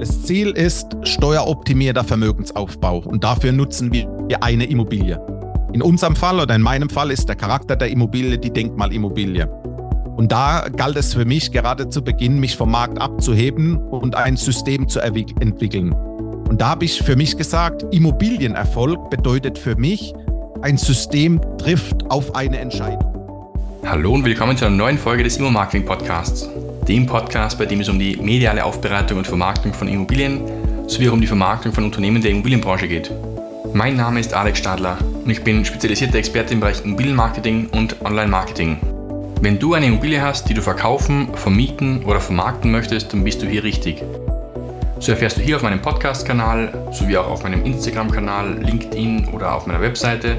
[0.00, 5.20] Das Ziel ist steueroptimierter Vermögensaufbau und dafür nutzen wir eine Immobilie.
[5.74, 9.46] In unserem Fall oder in meinem Fall ist der Charakter der Immobilie die Denkmalimmobilie.
[10.16, 14.38] Und da galt es für mich gerade zu Beginn, mich vom Markt abzuheben und ein
[14.38, 15.92] System zu entwickeln.
[15.92, 20.14] Und da habe ich für mich gesagt, Immobilienerfolg bedeutet für mich,
[20.62, 23.04] ein System trifft auf eine Entscheidung.
[23.84, 26.48] Hallo und willkommen zu einer neuen Folge des Immo-Marketing Podcasts
[26.90, 30.40] dem Podcast, bei dem es um die mediale Aufbereitung und Vermarktung von Immobilien
[30.88, 33.12] sowie um die Vermarktung von Unternehmen der Immobilienbranche geht.
[33.72, 38.78] Mein Name ist Alex Stadler und ich bin spezialisierter Experte im Bereich Immobilienmarketing und Online-Marketing.
[39.40, 43.46] Wenn du eine Immobilie hast, die du verkaufen, vermieten oder vermarkten möchtest, dann bist du
[43.46, 44.02] hier richtig.
[44.98, 49.64] So erfährst du hier auf meinem Podcast-Kanal sowie auch auf meinem Instagram-Kanal, LinkedIn oder auf
[49.68, 50.38] meiner Webseite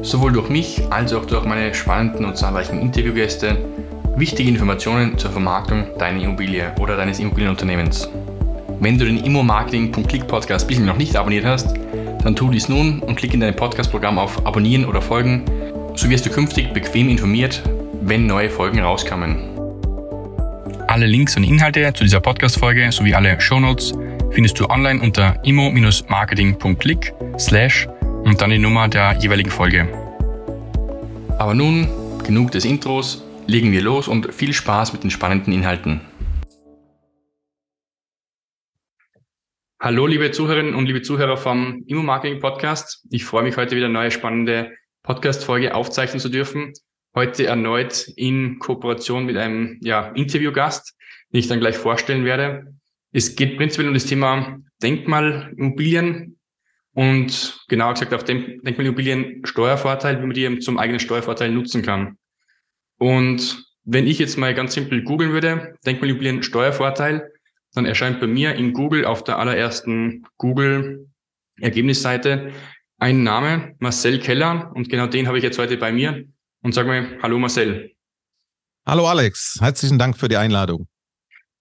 [0.00, 3.58] sowohl durch mich als auch durch meine spannenden und zahlreichen Interviewgäste
[4.16, 8.08] Wichtige Informationen zur Vermarktung deiner Immobilie oder deines Immobilienunternehmens.
[8.80, 11.74] Wenn du den Immo-Marketing.click Podcast bisher noch nicht abonniert hast,
[12.24, 15.44] dann tu dies nun und klick in dein Podcast-Programm auf Abonnieren oder Folgen,
[15.96, 17.62] so wirst du künftig bequem informiert,
[18.00, 19.36] wenn neue Folgen rauskommen.
[20.88, 23.92] Alle Links und Inhalte zu dieser Podcast-Folge sowie alle Shownotes
[24.30, 27.86] findest du online unter immo-marketing.click slash
[28.24, 29.86] und dann die Nummer der jeweiligen Folge.
[31.38, 31.86] Aber nun
[32.24, 36.00] genug des Intros legen wir los und viel Spaß mit den spannenden Inhalten.
[39.78, 43.06] Hallo, liebe Zuhörerinnen und liebe Zuhörer vom Immo Marketing Podcast.
[43.10, 44.72] Ich freue mich heute wieder eine neue spannende
[45.02, 46.72] Podcast-Folge aufzeichnen zu dürfen.
[47.14, 50.96] Heute erneut in Kooperation mit einem ja, Interviewgast,
[51.32, 52.74] den ich dann gleich vorstellen werde.
[53.12, 56.38] Es geht prinzipiell um das Thema Denkmalimmobilien
[56.94, 62.18] und genauer gesagt auch Denkmalimmobilien Steuervorteil, wie man die zum eigenen Steuervorteil nutzen kann.
[62.98, 67.30] Und wenn ich jetzt mal ganz simpel googeln würde, Denkmalimmobilien Steuervorteil,
[67.74, 71.08] dann erscheint bei mir in Google auf der allerersten Google
[71.60, 72.52] Ergebnisseite
[72.98, 74.72] ein Name, Marcel Keller.
[74.74, 76.24] Und genau den habe ich jetzt heute bei mir
[76.62, 77.92] und sage mir, hallo Marcel.
[78.86, 80.88] Hallo Alex, herzlichen Dank für die Einladung.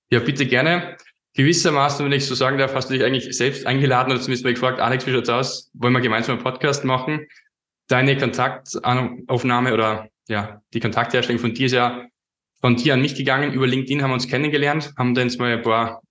[0.09, 0.95] Ja, bitte gerne.
[1.33, 4.53] Gewissermaßen, wenn ich so sagen darf, hast du dich eigentlich selbst eingeladen oder zumindest mal
[4.53, 5.69] gefragt, Alex, wie schaut's aus?
[5.73, 7.27] Wollen wir gemeinsam einen Podcast machen?
[7.87, 12.07] Deine Kontaktaufnahme oder ja, die Kontaktherstellung von dir ist ja
[12.59, 13.53] von dir an mich gegangen.
[13.53, 16.01] Über LinkedIn haben wir uns kennengelernt, haben dann jetzt mal ein paar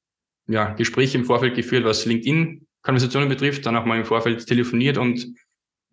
[0.47, 5.27] ja, Gespräche im Vorfeld geführt, was LinkedIn-Konversationen betrifft, dann auch mal im Vorfeld telefoniert und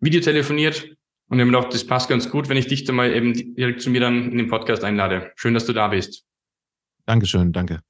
[0.00, 0.96] Videotelefoniert.
[1.28, 3.80] Und wir haben gedacht, das passt ganz gut, wenn ich dich dann mal eben direkt
[3.80, 5.32] zu mir dann in den Podcast einlade.
[5.36, 6.24] Schön, dass du da bist.
[7.06, 7.80] Dankeschön, danke.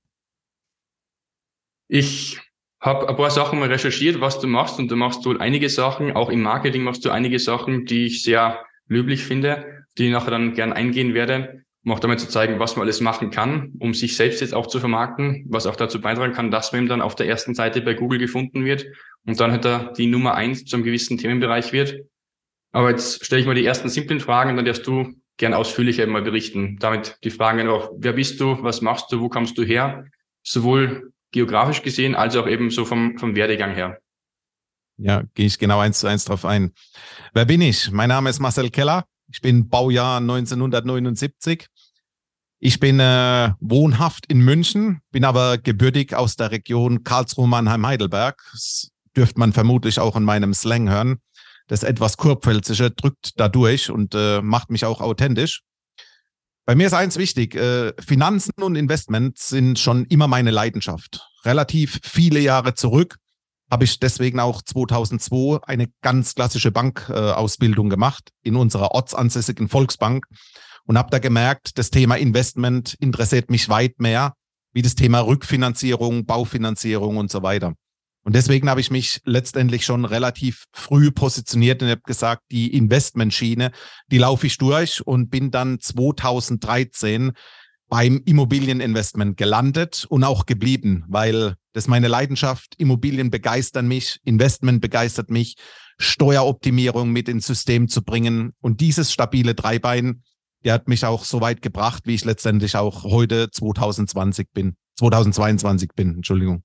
[1.89, 2.41] Ich
[2.81, 6.13] habe ein paar Sachen mal recherchiert, was du machst und du machst wohl einige Sachen,
[6.13, 10.31] auch im Marketing machst du einige Sachen, die ich sehr löblich finde die ich nachher
[10.31, 13.95] dann gern eingehen werde, um auch damit zu zeigen, was man alles machen kann, um
[13.95, 17.15] sich selbst jetzt auch zu vermarkten, was auch dazu beitragen kann, dass man dann auf
[17.15, 18.87] der ersten Seite bei Google gefunden wird
[19.27, 22.05] und dann halt er die Nummer eins zu einem gewissen Themenbereich wird.
[22.73, 26.07] Aber jetzt stelle ich mal die ersten simplen Fragen und dann darfst du gern ausführlicher
[26.07, 26.79] mal berichten.
[26.81, 30.07] Damit die Fragen auch, wer bist du, was machst du, wo kommst du her?
[30.43, 33.99] Sowohl geografisch gesehen als auch eben so vom, vom Werdegang her.
[34.99, 36.73] Ja, gehe ich genau eins zu eins drauf ein.
[37.35, 37.91] Wer bin ich?
[37.91, 39.05] Mein Name ist Marcel Keller.
[39.33, 41.67] Ich bin Baujahr 1979.
[42.59, 48.43] Ich bin äh, wohnhaft in München, bin aber gebürtig aus der Region Karlsruhe, Mannheim, Heidelberg.
[48.53, 51.19] Das dürfte man vermutlich auch in meinem Slang hören.
[51.67, 55.63] Das etwas Kurpfälzische drückt dadurch und äh, macht mich auch authentisch.
[56.67, 57.55] Bei mir ist eins wichtig.
[57.55, 61.27] Äh, Finanzen und Investments sind schon immer meine Leidenschaft.
[61.45, 63.17] Relativ viele Jahre zurück
[63.73, 70.27] habe ich deswegen auch 2002 eine ganz klassische Bankausbildung gemacht in unserer ortsansässigen Volksbank
[70.85, 74.35] und habe da gemerkt, das Thema Investment interessiert mich weit mehr
[74.75, 77.73] wie das Thema Rückfinanzierung, Baufinanzierung und so weiter.
[78.25, 83.73] Und deswegen habe ich mich letztendlich schon relativ früh positioniert und habe gesagt, die Investmentschiene,
[84.09, 87.33] die laufe ich durch und bin dann 2013
[87.93, 92.75] beim Immobilieninvestment gelandet und auch geblieben, weil das meine Leidenschaft.
[92.79, 95.57] Immobilien begeistern mich, Investment begeistert mich,
[95.99, 98.55] Steueroptimierung mit ins System zu bringen.
[98.63, 100.23] Und dieses stabile Dreibein,
[100.65, 105.91] der hat mich auch so weit gebracht, wie ich letztendlich auch heute 2020 bin, 2022
[105.95, 106.63] bin, Entschuldigung.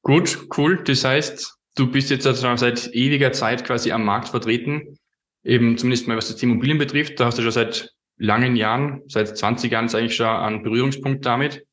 [0.00, 0.82] Gut, cool.
[0.82, 4.96] Das heißt, du bist jetzt also seit ewiger Zeit quasi am Markt vertreten.
[5.44, 7.20] Eben zumindest mal was das Immobilien betrifft.
[7.20, 11.24] Da hast du schon seit langen Jahren, seit 20 Jahren ist eigentlich schon ein Berührungspunkt
[11.24, 11.66] damit.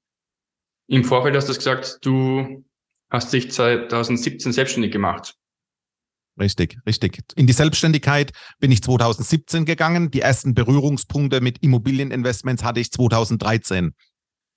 [0.87, 2.65] Im Vorfeld hast du gesagt, du
[3.09, 5.35] hast dich 2017 selbstständig gemacht.
[6.39, 7.19] Richtig, richtig.
[7.35, 10.11] In die Selbstständigkeit bin ich 2017 gegangen.
[10.11, 13.93] Die ersten Berührungspunkte mit Immobilieninvestments hatte ich 2013.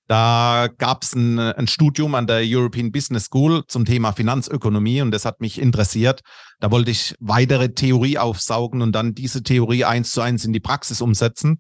[0.07, 5.13] Da gab es ein, ein, Studium an der European Business School zum Thema Finanzökonomie und
[5.13, 6.23] das hat mich interessiert.
[6.59, 10.59] Da wollte ich weitere Theorie aufsaugen und dann diese Theorie eins zu eins in die
[10.59, 11.59] Praxis umsetzen.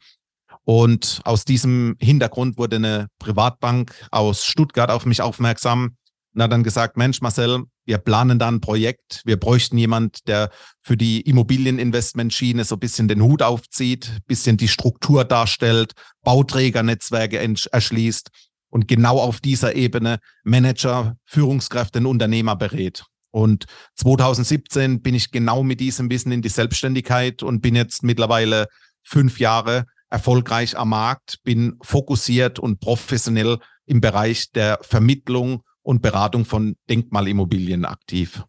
[0.70, 5.96] Und aus diesem Hintergrund wurde eine Privatbank aus Stuttgart auf mich aufmerksam
[6.32, 9.22] und hat dann gesagt, Mensch, Marcel, wir planen da ein Projekt.
[9.25, 10.49] Wir bräuchten jemand, der
[10.81, 17.40] für die Immobilieninvestmentschiene so ein bisschen den Hut aufzieht, bisschen die Struktur darstellt, Bauträgernetzwerke
[17.73, 18.31] erschließt
[18.69, 23.02] und genau auf dieser Ebene Manager, Führungskräfte und Unternehmer berät.
[23.32, 23.64] Und
[23.96, 28.69] 2017 bin ich genau mit diesem Wissen in die Selbstständigkeit und bin jetzt mittlerweile
[29.02, 36.45] fünf Jahre erfolgreich am Markt, bin fokussiert und professionell im Bereich der Vermittlung und Beratung
[36.45, 38.45] von Denkmalimmobilien aktiv.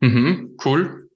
[0.00, 1.10] Mhm, cool.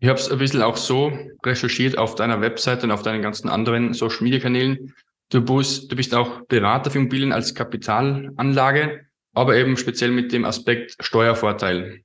[0.00, 1.12] Ich habe es ein bisschen auch so
[1.44, 4.94] recherchiert auf deiner Webseite und auf deinen ganzen anderen Social Media Kanälen.
[5.30, 10.44] Du bist, du bist auch Berater für Immobilien als Kapitalanlage, aber eben speziell mit dem
[10.44, 12.02] Aspekt Steuervorteil.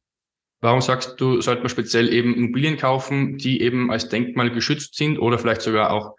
[0.63, 5.19] Warum sagst du, sollte man speziell eben Immobilien kaufen, die eben als Denkmal geschützt sind
[5.19, 6.15] oder vielleicht sogar auch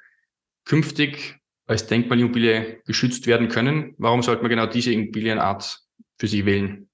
[0.66, 1.36] künftig
[1.66, 3.94] als Denkmalimmobilie geschützt werden können?
[3.96, 5.80] Warum sollte man genau diese Immobilienart
[6.18, 6.90] für sich wählen?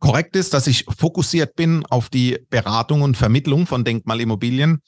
[0.00, 4.82] Korrekt ist, dass ich fokussiert bin auf die Beratung und Vermittlung von Denkmalimmobilien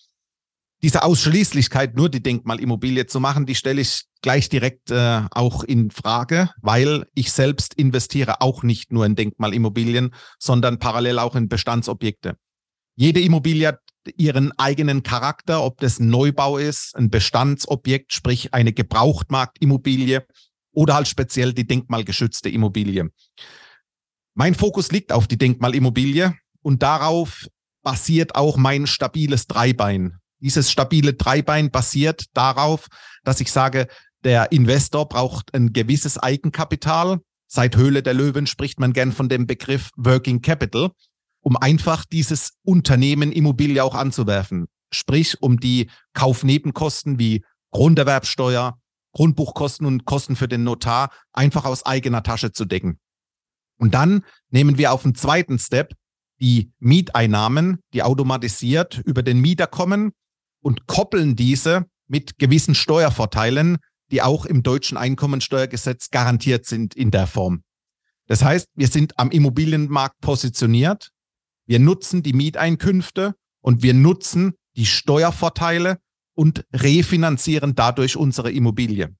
[0.83, 5.91] diese Ausschließlichkeit, nur die Denkmalimmobilie zu machen, die stelle ich gleich direkt äh, auch in
[5.91, 12.37] Frage, weil ich selbst investiere auch nicht nur in Denkmalimmobilien, sondern parallel auch in Bestandsobjekte.
[12.97, 13.81] Jede Immobilie hat
[14.17, 20.27] ihren eigenen Charakter, ob das ein Neubau ist, ein Bestandsobjekt, sprich eine Gebrauchtmarktimmobilie
[20.73, 23.11] oder halt speziell die denkmalgeschützte Immobilie.
[24.35, 27.49] Mein Fokus liegt auf die Denkmalimmobilie und darauf
[27.83, 30.19] basiert auch mein stabiles Dreibein.
[30.41, 32.89] Dieses stabile Dreibein basiert darauf,
[33.25, 33.89] dass ich sage,
[34.25, 37.21] der Investor braucht ein gewisses Eigenkapital.
[37.47, 40.91] Seit Höhle der Löwen spricht man gern von dem Begriff Working Capital,
[41.41, 44.67] um einfach dieses Unternehmen Immobilie auch anzuwerfen.
[44.93, 48.79] Sprich, um die Kaufnebenkosten wie Grunderwerbsteuer,
[49.13, 52.99] Grundbuchkosten und Kosten für den Notar einfach aus eigener Tasche zu decken.
[53.79, 55.95] Und dann nehmen wir auf den zweiten Step
[56.41, 60.13] die Mieteinnahmen, die automatisiert über den Mieter kommen
[60.67, 63.79] und koppeln diese mit gewissen Steuervorteilen,
[64.11, 67.63] die auch im deutschen Einkommensteuergesetz garantiert sind in der Form.
[68.27, 71.13] Das heißt, wir sind am Immobilienmarkt positioniert,
[71.67, 75.99] wir nutzen die Mieteinkünfte und wir nutzen die Steuervorteile
[76.35, 79.15] und refinanzieren dadurch unsere Immobilie.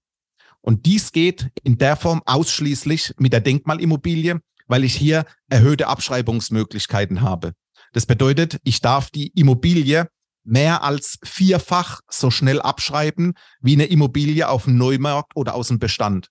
[0.63, 7.21] Und dies geht in der Form ausschließlich mit der Denkmalimmobilie, weil ich hier erhöhte Abschreibungsmöglichkeiten
[7.21, 7.53] habe.
[7.93, 10.09] Das bedeutet, ich darf die Immobilie
[10.47, 15.79] mehr als vierfach so schnell abschreiben wie eine Immobilie auf dem Neumarkt oder aus dem
[15.79, 16.29] Bestand.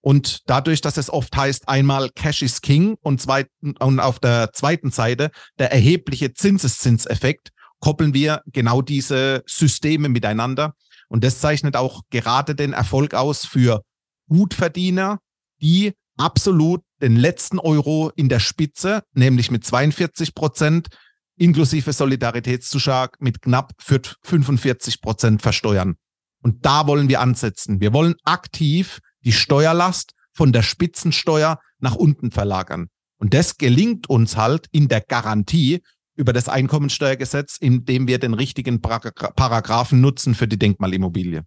[0.00, 4.52] Und dadurch, dass es oft heißt, einmal Cash is King und, zweiten, und auf der
[4.52, 7.50] zweiten Seite der erhebliche Zinseszinseffekt,
[7.80, 10.74] koppeln wir genau diese Systeme miteinander.
[11.08, 13.82] Und das zeichnet auch gerade den Erfolg aus für
[14.28, 15.18] Gutverdiener,
[15.60, 20.88] die absolut den letzten Euro in der Spitze, nämlich mit 42 Prozent,
[21.36, 25.96] inklusive Solidaritätszuschlag mit knapp 45 Prozent versteuern.
[26.42, 27.80] Und da wollen wir ansetzen.
[27.80, 32.88] Wir wollen aktiv die Steuerlast von der Spitzensteuer nach unten verlagern.
[33.18, 35.82] Und das gelingt uns halt in der Garantie
[36.14, 41.44] über das Einkommensteuergesetz, indem wir den richtigen Paragraphen nutzen für die Denkmalimmobilie.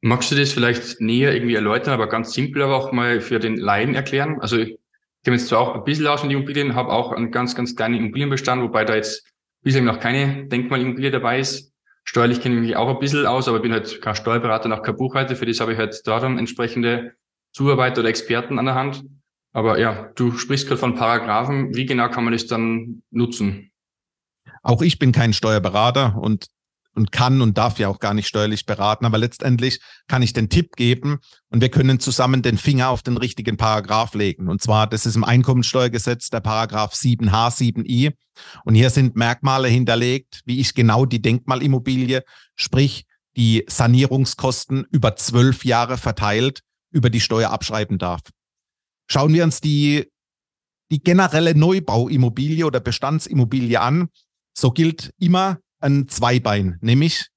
[0.00, 3.56] Magst du das vielleicht näher irgendwie erläutern, aber ganz simpel aber auch mal für den
[3.56, 4.40] Laien erklären?
[4.40, 4.64] Also
[5.24, 7.94] kenne jetzt zwar auch ein bisschen aus mit Immobilien, habe auch einen ganz, ganz kleinen
[7.94, 9.28] Immobilienbestand, wobei da jetzt
[9.62, 11.72] bislang noch keine Denkmalimmobilie dabei ist.
[12.04, 14.96] Steuerlich kenne ich mich auch ein bisschen aus, aber bin halt kein Steuerberater, noch kein
[14.96, 15.36] Buchhalter.
[15.36, 17.14] Für das habe ich halt da dann entsprechende
[17.52, 19.04] Zuarbeiter oder Experten an der Hand.
[19.52, 21.74] Aber ja, du sprichst gerade von Paragraphen.
[21.74, 23.72] Wie genau kann man das dann nutzen?
[24.62, 26.46] Auch ich bin kein Steuerberater und
[26.98, 30.48] und kann und darf ja auch gar nicht steuerlich beraten, aber letztendlich kann ich den
[30.48, 34.48] Tipp geben und wir können zusammen den Finger auf den richtigen Paragraph legen.
[34.48, 38.12] Und zwar, das ist im Einkommensteuergesetz der Paragraph 7h, 7i.
[38.64, 42.24] Und hier sind Merkmale hinterlegt, wie ich genau die Denkmalimmobilie,
[42.56, 48.22] sprich die Sanierungskosten über zwölf Jahre verteilt über die Steuer abschreiben darf.
[49.08, 50.10] Schauen wir uns die,
[50.90, 54.08] die generelle Neubauimmobilie oder Bestandsimmobilie an.
[54.52, 57.28] So gilt immer ein Zweibein, nämlich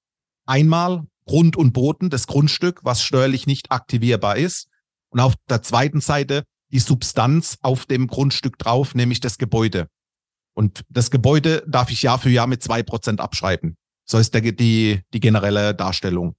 [0.46, 4.68] einmal Grund und Boden, das Grundstück, was steuerlich nicht aktivierbar ist.
[5.10, 9.88] Und auf der zweiten Seite die Substanz auf dem Grundstück drauf, nämlich das Gebäude.
[10.54, 13.78] Und das Gebäude darf ich Jahr für Jahr mit zwei Prozent abschreiben.
[14.06, 16.36] So ist der, die, die generelle Darstellung.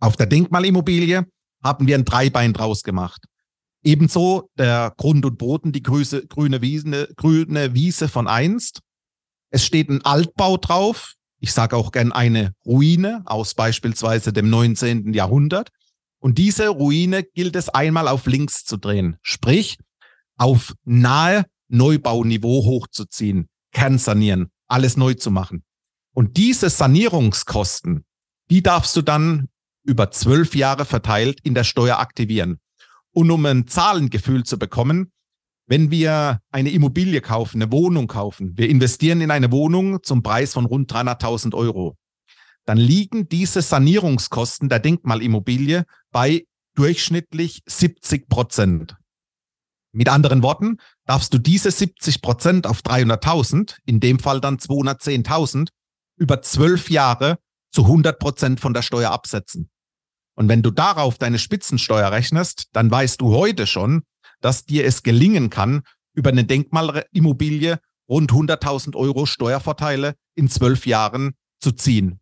[0.00, 1.26] Auf der Denkmalimmobilie
[1.62, 3.24] haben wir ein Dreibein draus gemacht.
[3.82, 8.80] Ebenso der Grund und Boden, die grüße, grüne, Wiese, grüne Wiese von einst.
[9.50, 11.14] Es steht ein Altbau drauf.
[11.40, 15.12] Ich sage auch gern eine Ruine aus beispielsweise dem 19.
[15.12, 15.70] Jahrhundert.
[16.20, 19.78] Und diese Ruine gilt es einmal auf links zu drehen, sprich
[20.36, 25.62] auf nahe Neubauniveau hochzuziehen, kernsanieren, alles neu zu machen.
[26.12, 28.04] Und diese Sanierungskosten,
[28.50, 29.48] die darfst du dann
[29.84, 32.58] über zwölf Jahre verteilt in der Steuer aktivieren.
[33.12, 35.12] Und um ein Zahlengefühl zu bekommen,
[35.68, 40.54] wenn wir eine Immobilie kaufen, eine Wohnung kaufen, wir investieren in eine Wohnung zum Preis
[40.54, 41.96] von rund 300.000 Euro,
[42.64, 46.44] dann liegen diese Sanierungskosten der Denkmalimmobilie bei
[46.74, 48.96] durchschnittlich 70 Prozent.
[49.92, 55.68] Mit anderen Worten, darfst du diese 70 Prozent auf 300.000, in dem Fall dann 210.000,
[56.16, 57.38] über zwölf Jahre
[57.70, 59.70] zu 100 Prozent von der Steuer absetzen.
[60.34, 64.02] Und wenn du darauf deine Spitzensteuer rechnest, dann weißt du heute schon,
[64.40, 65.82] dass dir es gelingen kann,
[66.14, 67.78] über eine Denkmalimmobilie
[68.08, 72.20] rund 100.000 Euro Steuervorteile in zwölf Jahren zu ziehen.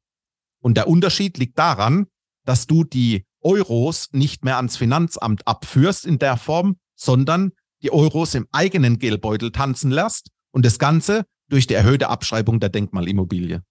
[0.61, 2.07] Und der Unterschied liegt daran,
[2.45, 8.35] dass du die Euros nicht mehr ans Finanzamt abführst in der Form, sondern die Euros
[8.35, 13.63] im eigenen Geldbeutel tanzen lässt und das Ganze durch die erhöhte Abschreibung der Denkmalimmobilie.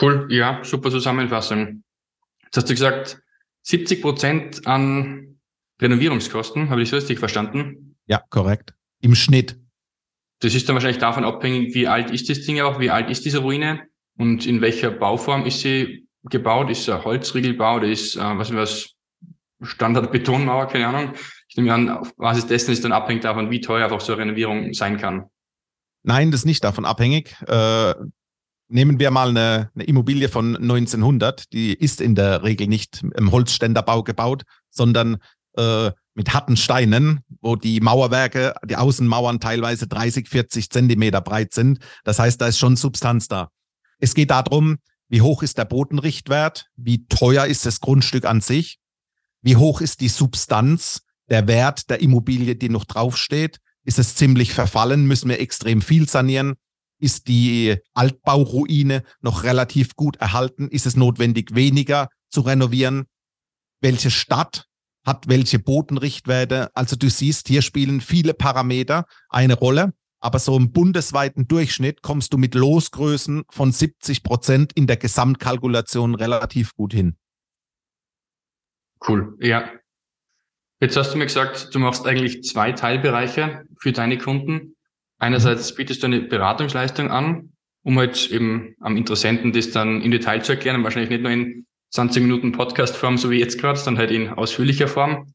[0.00, 1.84] Cool, ja, super Zusammenfassung.
[2.42, 3.22] Jetzt hast du gesagt,
[3.62, 5.33] 70 Prozent an
[5.80, 7.96] Renovierungskosten, habe ich das richtig verstanden?
[8.06, 8.74] Ja, korrekt.
[9.00, 9.58] Im Schnitt.
[10.40, 13.24] Das ist dann wahrscheinlich davon abhängig, wie alt ist das Ding auch, wie alt ist
[13.24, 16.70] diese Ruine und in welcher Bauform ist sie gebaut?
[16.70, 18.94] Ist es ein Holzriegelbau oder ist, äh, was ist was,
[19.62, 21.14] Standard-Betonmauer, keine Ahnung.
[21.48, 24.22] Ich nehme an, auf Basis dessen ist dann abhängig davon, wie teuer einfach so eine
[24.22, 25.30] Renovierung sein kann.
[26.02, 27.34] Nein, das ist nicht davon abhängig.
[27.46, 27.94] Äh,
[28.68, 33.30] Nehmen wir mal eine, eine, Immobilie von 1900, die ist in der Regel nicht im
[33.30, 35.18] Holzständerbau gebaut, sondern
[35.56, 41.80] äh, mit harten Steinen, wo die Mauerwerke, die Außenmauern teilweise 30, 40 Zentimeter breit sind.
[42.04, 43.48] Das heißt, da ist schon Substanz da.
[43.98, 48.78] Es geht darum, wie hoch ist der Bodenrichtwert, wie teuer ist das Grundstück an sich,
[49.42, 53.58] wie hoch ist die Substanz, der Wert der Immobilie, die noch draufsteht.
[53.84, 55.06] Ist es ziemlich verfallen?
[55.06, 56.54] Müssen wir extrem viel sanieren?
[56.98, 60.68] Ist die Altbauruine noch relativ gut erhalten?
[60.68, 63.04] Ist es notwendig, weniger zu renovieren?
[63.80, 64.66] Welche Stadt
[65.04, 66.70] hat welche Bodenrichtwerte?
[66.74, 69.92] Also du siehst, hier spielen viele Parameter eine Rolle.
[70.20, 76.14] Aber so im bundesweiten Durchschnitt kommst du mit Losgrößen von 70 Prozent in der Gesamtkalkulation
[76.14, 77.16] relativ gut hin.
[79.06, 79.70] Cool, ja.
[80.80, 84.76] Jetzt hast du mir gesagt, du machst eigentlich zwei Teilbereiche für deine Kunden.
[85.18, 90.42] Einerseits bietest du eine Beratungsleistung an, um halt eben am Interessenten das dann im Detail
[90.42, 94.10] zu erklären, wahrscheinlich nicht nur in 20 Minuten Podcast-Form, so wie jetzt gerade, sondern halt
[94.10, 95.32] in ausführlicher Form.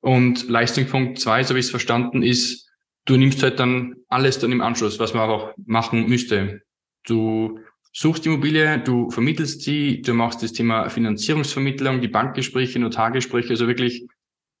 [0.00, 2.70] Und Leistungspunkt zwei, so wie ich es verstanden, ist,
[3.06, 6.62] du nimmst halt dann alles dann im Anschluss, was man auch machen müsste.
[7.04, 7.58] Du
[7.92, 14.06] suchst Immobilie, du vermittelst sie, du machst das Thema Finanzierungsvermittlung, die Bankgespräche, Notargespräche, also wirklich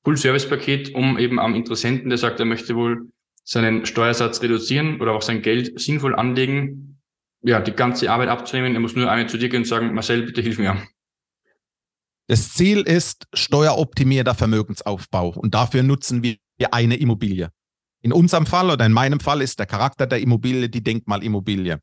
[0.02, 3.08] Full-Service-Paket, um eben am Interessenten, der sagt, er möchte wohl
[3.44, 7.00] seinen Steuersatz reduzieren oder auch sein Geld sinnvoll anlegen,
[7.42, 8.74] ja, die ganze Arbeit abzunehmen.
[8.74, 10.76] Er muss nur einmal zu dir gehen und sagen, Marcel, bitte hilf mir.
[12.30, 16.36] Das Ziel ist steueroptimierter Vermögensaufbau und dafür nutzen wir
[16.70, 17.50] eine Immobilie.
[18.02, 21.80] In unserem Fall oder in meinem Fall ist der Charakter der Immobilie die Denkmalimmobilie.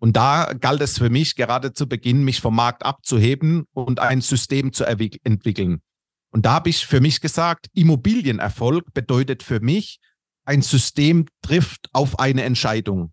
[0.00, 4.22] Und da galt es für mich gerade zu Beginn, mich vom Markt abzuheben und ein
[4.22, 5.82] System zu entwickeln.
[6.30, 9.98] Und da habe ich für mich gesagt, Immobilienerfolg bedeutet für mich,
[10.46, 13.12] ein System trifft auf eine Entscheidung.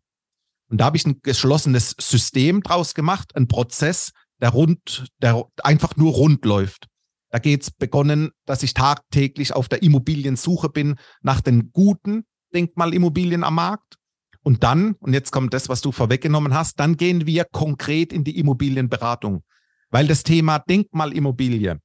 [0.70, 5.96] Und da habe ich ein geschlossenes System draus gemacht, ein Prozess, der rund, der einfach
[5.96, 6.88] nur rund läuft.
[7.30, 13.44] Da geht es begonnen, dass ich tagtäglich auf der Immobiliensuche bin nach den guten Denkmalimmobilien
[13.44, 13.96] am Markt.
[14.44, 18.24] Und dann, und jetzt kommt das, was du vorweggenommen hast, dann gehen wir konkret in
[18.24, 19.44] die Immobilienberatung.
[19.92, 21.80] Weil das Thema Denkmalimmobilie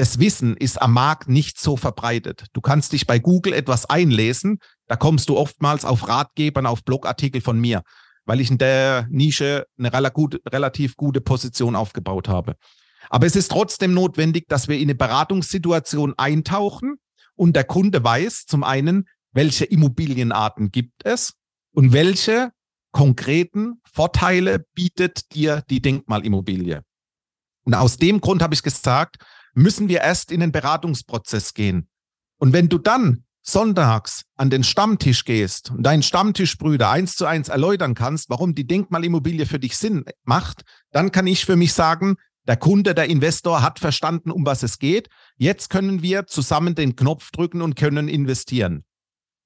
[0.00, 2.46] das Wissen ist am Markt nicht so verbreitet.
[2.54, 7.42] Du kannst dich bei Google etwas einlesen, da kommst du oftmals auf Ratgebern, auf Blogartikel
[7.42, 7.82] von mir,
[8.24, 12.56] weil ich in der Nische eine relativ gute Position aufgebaut habe.
[13.08, 16.96] Aber es ist trotzdem notwendig, dass wir in eine Beratungssituation eintauchen
[17.34, 21.34] und der Kunde weiß zum einen, welche Immobilienarten gibt es
[21.72, 22.52] und welche
[22.92, 26.82] konkreten Vorteile bietet dir die Denkmalimmobilie.
[27.64, 29.16] Und aus dem Grund habe ich gesagt,
[29.54, 31.88] müssen wir erst in den Beratungsprozess gehen.
[32.38, 37.48] Und wenn du dann sonntags an den Stammtisch gehst und deinen Stammtischbrüder eins zu eins
[37.48, 42.16] erläutern kannst, warum die Denkmalimmobilie für dich Sinn macht, dann kann ich für mich sagen,
[42.46, 45.08] Der Kunde, der Investor hat verstanden, um was es geht.
[45.36, 48.84] Jetzt können wir zusammen den Knopf drücken und können investieren.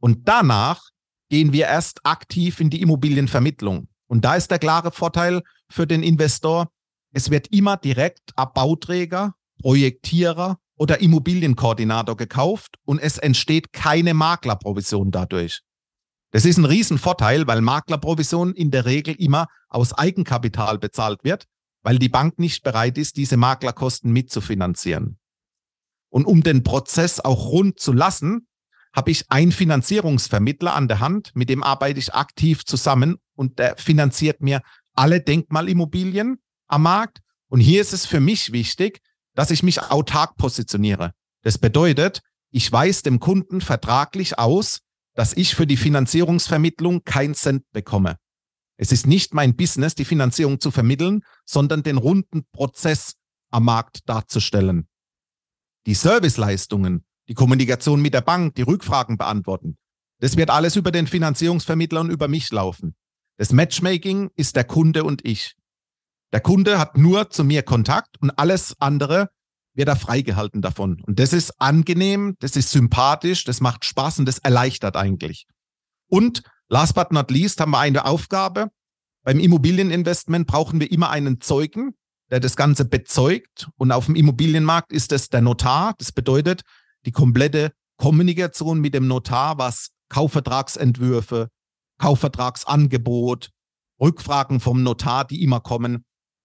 [0.00, 0.90] Und danach
[1.28, 3.88] gehen wir erst aktiv in die Immobilienvermittlung.
[4.06, 6.70] Und da ist der klare Vorteil für den Investor.
[7.12, 15.10] Es wird immer direkt ab Bauträger, Projektierer oder Immobilienkoordinator gekauft und es entsteht keine Maklerprovision
[15.10, 15.60] dadurch.
[16.32, 21.44] Das ist ein Riesenvorteil, weil Maklerprovision in der Regel immer aus Eigenkapital bezahlt wird,
[21.82, 25.18] weil die Bank nicht bereit ist, diese Maklerkosten mitzufinanzieren.
[26.08, 28.48] Und um den Prozess auch rund zu lassen,
[28.94, 33.76] habe ich einen Finanzierungsvermittler an der Hand, mit dem arbeite ich aktiv zusammen und der
[33.76, 34.62] finanziert mir
[34.92, 37.18] alle Denkmalimmobilien am Markt.
[37.48, 39.00] Und hier ist es für mich wichtig,
[39.34, 41.12] dass ich mich autark positioniere.
[41.42, 44.80] Das bedeutet, ich weiß dem Kunden vertraglich aus,
[45.14, 48.16] dass ich für die Finanzierungsvermittlung keinen Cent bekomme.
[48.76, 53.14] Es ist nicht mein Business, die Finanzierung zu vermitteln, sondern den runden Prozess
[53.50, 54.88] am Markt darzustellen.
[55.86, 59.76] Die Serviceleistungen, die Kommunikation mit der Bank, die Rückfragen beantworten,
[60.20, 62.94] das wird alles über den Finanzierungsvermittler und über mich laufen.
[63.36, 65.56] Das Matchmaking ist der Kunde und ich.
[66.34, 69.30] Der Kunde hat nur zu mir Kontakt und alles andere
[69.72, 71.00] wird er freigehalten davon.
[71.06, 75.46] Und das ist angenehm, das ist sympathisch, das macht Spaß und das erleichtert eigentlich.
[76.08, 78.72] Und last but not least haben wir eine Aufgabe.
[79.22, 81.94] Beim Immobilieninvestment brauchen wir immer einen Zeugen,
[82.32, 83.68] der das Ganze bezeugt.
[83.76, 85.94] Und auf dem Immobilienmarkt ist es der Notar.
[85.98, 86.62] Das bedeutet
[87.06, 91.46] die komplette Kommunikation mit dem Notar, was Kaufvertragsentwürfe,
[92.00, 93.50] Kaufvertragsangebot,
[94.00, 96.04] Rückfragen vom Notar, die immer kommen,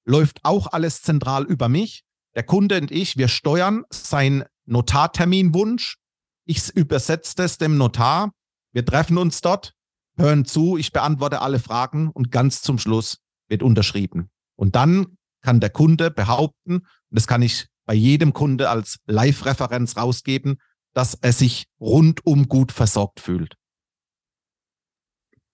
[0.10, 2.04] läuft auch alles zentral über mich.
[2.36, 5.98] Der Kunde und ich, wir steuern seinen Notarterminwunsch.
[6.46, 8.32] Ich übersetze das dem Notar.
[8.74, 9.74] Wir treffen uns dort,
[10.18, 14.30] hören zu, ich beantworte alle Fragen und ganz zum Schluss wird unterschrieben.
[14.56, 19.96] Und dann kann der Kunde behaupten, und das kann ich bei jedem Kunde als Live-Referenz
[19.96, 20.60] rausgeben,
[20.94, 23.56] dass er sich rundum gut versorgt fühlt.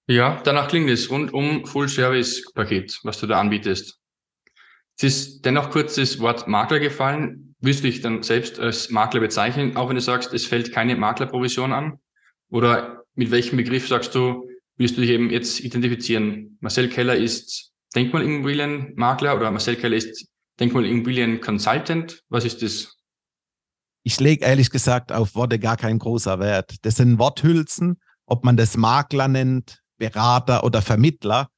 [0.08, 4.00] Ja, danach klingt es rundum Full-Service-Paket, was du da anbietest.
[4.98, 7.56] Es ist dennoch kurz das Wort Makler gefallen.
[7.60, 10.96] Willst du dich dann selbst als Makler bezeichnen, auch wenn du sagst, es fällt keine
[10.96, 12.00] Maklerprovision an?
[12.50, 16.58] Oder mit welchem Begriff sagst du, willst du dich eben jetzt identifizieren?
[16.62, 20.28] Marcel Keller ist Denkmalimmobilienmakler oder Marcel Keller ist
[20.60, 22.24] Denkmalimmobilien Consultant.
[22.30, 22.96] Was ist das?
[24.04, 26.76] Ich lege ehrlich gesagt auf Worte gar kein großer Wert.
[26.84, 31.50] Das sind Worthülsen, ob man das Makler nennt, Berater oder Vermittler.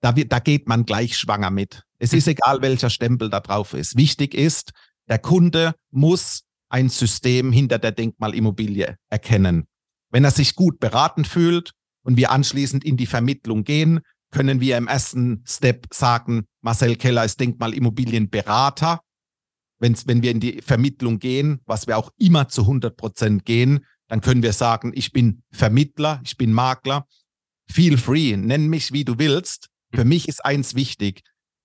[0.00, 1.82] Da, da geht man gleich schwanger mit.
[1.98, 3.96] Es ist egal, welcher Stempel da drauf ist.
[3.96, 4.72] Wichtig ist,
[5.08, 9.66] der Kunde muss ein System hinter der Denkmalimmobilie erkennen.
[10.10, 14.78] Wenn er sich gut beraten fühlt und wir anschließend in die Vermittlung gehen, können wir
[14.78, 19.00] im ersten Step sagen, Marcel Keller ist Denkmalimmobilienberater.
[19.80, 23.84] Wenn's, wenn wir in die Vermittlung gehen, was wir auch immer zu 100 Prozent gehen,
[24.08, 27.06] dann können wir sagen, ich bin Vermittler, ich bin Makler.
[27.68, 29.69] Feel free, nenn mich wie du willst.
[29.92, 31.22] Für mich ist eins wichtig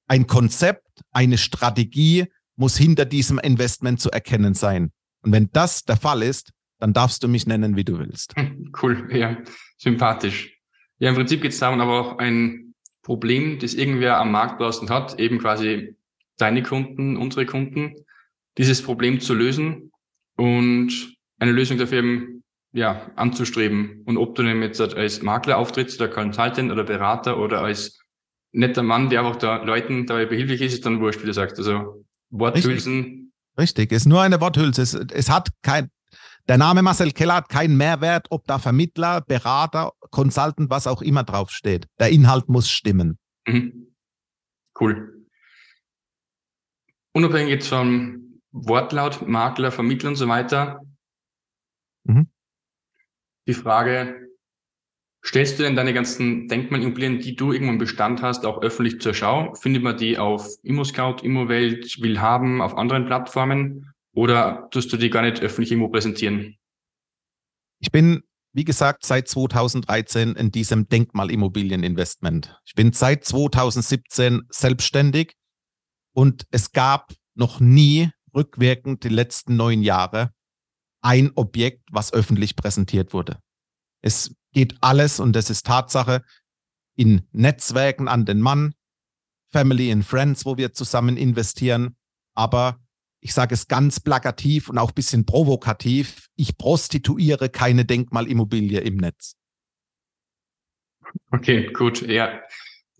[0.07, 4.91] ein Konzept, eine Strategie muss hinter diesem Investment zu erkennen sein.
[5.21, 8.33] Und wenn das der Fall ist, dann darfst du mich nennen, wie du willst.
[8.81, 9.37] Cool, ja,
[9.77, 10.59] sympathisch.
[10.99, 14.89] Ja, im Prinzip geht es darum, aber auch ein Problem, das irgendwer am Markt draußen
[14.89, 15.95] hat, eben quasi
[16.37, 17.95] deine Kunden, unsere Kunden,
[18.57, 19.91] dieses Problem zu lösen
[20.35, 24.03] und eine Lösung dafür eben ja, anzustreben.
[24.05, 27.99] Und ob du denn jetzt als Makler auftrittst oder Consultant oder Berater oder als
[28.55, 31.57] netter Mann, der einfach da Leuten dabei behilflich ist, ist dann wurscht, wie du sagst.
[31.57, 33.31] Also Worthülsen.
[33.57, 33.91] Richtig, Richtig.
[33.91, 34.81] ist nur eine Worthülse.
[34.81, 35.89] Es, es hat kein,
[36.47, 41.23] der Name Marcel Keller hat keinen Mehrwert, ob da Vermittler, Berater, Consultant, was auch immer
[41.23, 41.87] draufsteht.
[41.99, 43.17] Der Inhalt muss stimmen.
[43.47, 43.93] Mhm.
[44.79, 45.25] Cool.
[47.13, 50.81] Unabhängig jetzt vom Wortlaut, Makler, Vermittler und so weiter.
[52.03, 52.29] Mhm.
[53.47, 54.24] Die Frage,
[55.25, 59.15] Stellst du denn deine ganzen Denkmalimmobilien, die du irgendwo im Bestand hast, auch öffentlich zur
[59.15, 59.55] Schau?
[59.55, 63.91] Findet man die auf ImmoScout, ImmoWelt, Willhaben, auf anderen Plattformen?
[64.13, 66.57] Oder tust du die gar nicht öffentlich irgendwo präsentieren?
[67.79, 68.21] Ich bin,
[68.53, 72.59] wie gesagt, seit 2013 in diesem Denkmalimmobilieninvestment.
[72.65, 75.33] Ich bin seit 2017 selbstständig
[76.13, 80.31] und es gab noch nie rückwirkend die letzten neun Jahre
[81.01, 83.39] ein Objekt, was öffentlich präsentiert wurde.
[84.01, 86.23] Es geht alles, und das ist Tatsache,
[86.95, 88.73] in Netzwerken an den Mann,
[89.51, 91.95] Family and Friends, wo wir zusammen investieren.
[92.33, 92.79] Aber
[93.19, 98.97] ich sage es ganz plakativ und auch ein bisschen provokativ, ich prostituiere keine Denkmalimmobilie im
[98.97, 99.35] Netz.
[101.31, 102.01] Okay, gut.
[102.01, 102.41] Ja,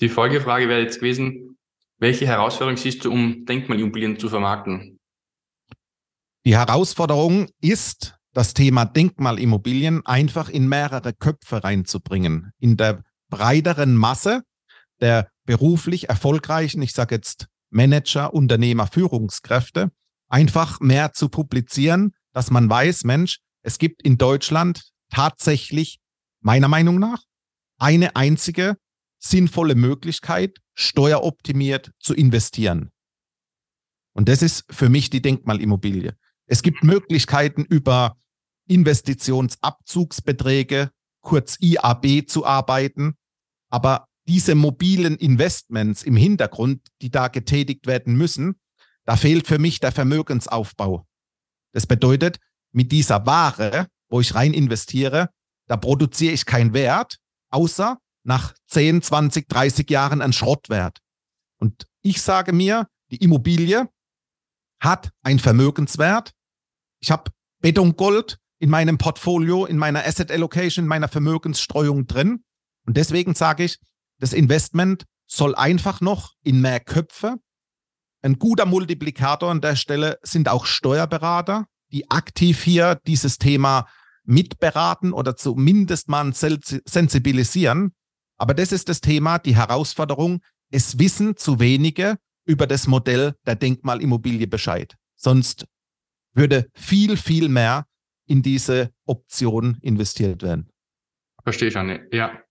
[0.02, 1.56] die Folgefrage wäre jetzt gewesen,
[1.98, 5.00] Welche Herausforderung siehst du, um Denkmalimmobilien zu vermarkten?
[6.46, 12.52] Die Herausforderung ist, das Thema Denkmalimmobilien einfach in mehrere Köpfe reinzubringen.
[12.60, 14.44] In der breiteren Masse
[15.00, 19.92] der beruflich erfolgreichen, ich sage jetzt Manager, Unternehmer, Führungskräfte,
[20.28, 26.00] einfach mehr zu publizieren, dass man weiß, Mensch, es gibt in Deutschland tatsächlich,
[26.42, 27.24] meiner Meinung nach,
[27.78, 28.76] eine einzige
[29.18, 32.92] sinnvolle Möglichkeit, steueroptimiert zu investieren.
[34.14, 36.18] Und das ist für mich die Denkmalimmobilie.
[36.48, 38.18] Es gibt Möglichkeiten über
[38.68, 43.16] Investitionsabzugsbeträge, kurz IAB zu arbeiten,
[43.70, 48.56] aber diese mobilen Investments im Hintergrund, die da getätigt werden müssen,
[49.06, 51.06] da fehlt für mich der Vermögensaufbau.
[51.74, 52.40] Das bedeutet,
[52.72, 55.30] mit dieser Ware, wo ich rein investiere,
[55.68, 57.18] da produziere ich keinen Wert,
[57.52, 61.00] außer nach 10, 20, 30 Jahren einen Schrottwert.
[61.60, 63.88] Und ich sage mir, die Immobilie
[64.82, 66.32] hat einen Vermögenswert.
[67.00, 72.44] Ich habe Betongold in meinem Portfolio, in meiner Asset Allocation, in meiner Vermögensstreuung drin.
[72.88, 73.78] Und deswegen sage ich,
[74.20, 77.36] das Investment soll einfach noch in mehr Köpfe.
[78.24, 83.88] Ein guter Multiplikator an der Stelle sind auch Steuerberater, die aktiv hier dieses Thema
[84.24, 87.92] mitberaten oder zumindest mal sensibilisieren.
[88.36, 90.40] Aber das ist das Thema, die Herausforderung.
[90.72, 94.96] Es wissen zu wenige über das Modell der Denkmalimmobilie Bescheid.
[95.16, 95.68] Sonst
[96.34, 97.86] würde viel, viel mehr
[98.28, 100.70] in diese Option investiert werden.
[101.44, 102.08] Verstehe ich, Anne.
[102.12, 102.42] Ja.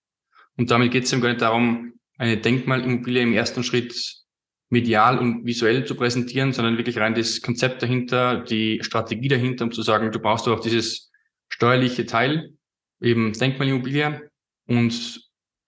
[0.56, 4.24] Und damit geht es eben gar nicht darum, eine Denkmalimmobilie im ersten Schritt
[4.70, 9.72] medial und visuell zu präsentieren, sondern wirklich rein das Konzept dahinter, die Strategie dahinter, um
[9.72, 11.10] zu sagen, du brauchst auch dieses
[11.48, 12.54] steuerliche Teil,
[13.00, 14.28] eben Denkmalimmobilie
[14.66, 15.20] und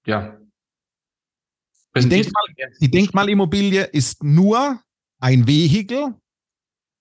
[0.06, 0.38] ja.
[1.96, 2.44] Die, Denkmal,
[2.80, 4.80] die Denkmalimmobilie ist nur
[5.18, 6.14] ein Vehikel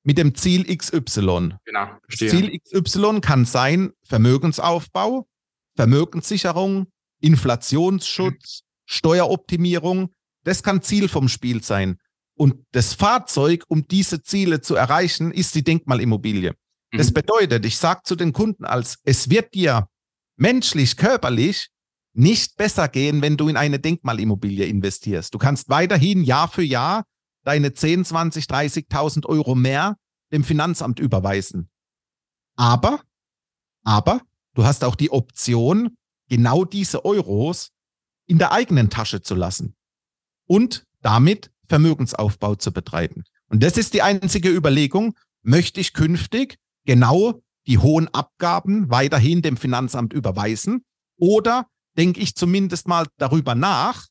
[0.06, 1.58] mit dem Ziel XY.
[1.66, 2.30] Genau, verstehe.
[2.30, 5.28] Ziel XY kann sein Vermögensaufbau,
[5.76, 6.88] Vermögenssicherung,
[7.22, 8.66] Inflationsschutz, mhm.
[8.86, 10.14] Steueroptimierung.
[10.44, 11.98] Das kann Ziel vom Spiel sein.
[12.38, 16.54] Und das Fahrzeug, um diese Ziele zu erreichen, ist die Denkmalimmobilie.
[16.92, 16.98] Mhm.
[16.98, 19.90] Das bedeutet, ich sage zu den Kunden als, es wird dir
[20.38, 21.70] menschlich, körperlich
[22.14, 25.34] nicht besser gehen, wenn du in eine Denkmalimmobilie investierst.
[25.34, 27.06] Du kannst weiterhin Jahr für Jahr
[27.46, 29.98] deine 10, 20, 30.000 Euro mehr
[30.32, 31.70] dem Finanzamt überweisen.
[32.58, 33.02] Aber,
[33.84, 34.22] aber
[34.54, 35.96] du hast auch die Option,
[36.28, 37.72] genau diese Euros
[38.26, 39.76] in der eigenen Tasche zu lassen
[40.48, 43.24] und damit Vermögensaufbau zu betreiben.
[43.48, 49.58] Und das ist die einzige Überlegung, möchte ich künftig genau die hohen Abgaben weiterhin dem
[49.58, 50.84] Finanzamt überweisen
[51.18, 54.08] oder denke ich zumindest mal darüber nach,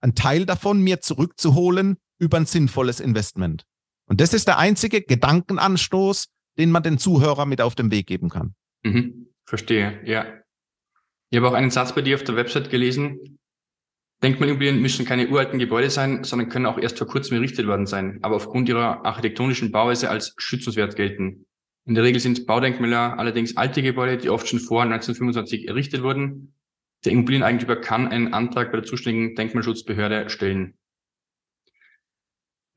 [0.00, 3.64] einen Teil davon mir zurückzuholen über ein sinnvolles Investment.
[4.06, 6.26] Und das ist der einzige Gedankenanstoß,
[6.58, 8.54] den man den Zuhörer mit auf den Weg geben kann.
[8.84, 10.26] Mhm, verstehe, ja.
[11.30, 13.38] Ich habe auch einen Satz bei dir auf der Website gelesen.
[14.22, 18.18] Denkmalimmobilien müssen keine uralten Gebäude sein, sondern können auch erst vor kurzem errichtet worden sein,
[18.22, 21.46] aber aufgrund ihrer architektonischen Bauweise als schützenswert gelten.
[21.86, 26.54] In der Regel sind Baudenkmäler allerdings alte Gebäude, die oft schon vor 1925 errichtet wurden.
[27.04, 30.74] Der Immobilieneigentümer kann einen Antrag bei der zuständigen Denkmalschutzbehörde stellen.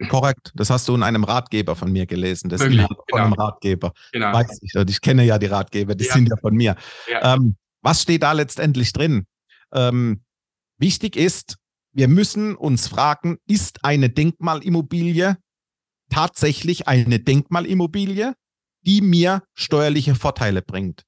[0.09, 2.49] Korrekt, das hast du in einem Ratgeber von mir gelesen.
[2.49, 2.81] Das Wirklich?
[2.81, 3.23] ist von genau.
[3.23, 3.93] einem Ratgeber.
[4.11, 4.33] Genau.
[4.33, 6.13] Weiß ich, ich kenne ja die Ratgeber, die ja.
[6.13, 6.75] sind ja von mir.
[7.09, 7.35] Ja.
[7.35, 9.27] Ähm, was steht da letztendlich drin?
[9.73, 10.23] Ähm,
[10.77, 11.57] wichtig ist,
[11.93, 15.37] wir müssen uns fragen, ist eine Denkmalimmobilie
[16.09, 18.35] tatsächlich eine Denkmalimmobilie,
[18.81, 21.03] die mir steuerliche Vorteile bringt?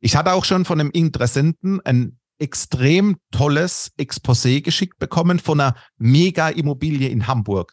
[0.00, 5.74] Ich hatte auch schon von einem Interessenten ein extrem tolles Exposé geschickt bekommen von einer
[5.98, 7.72] Mega-Immobilie in Hamburg.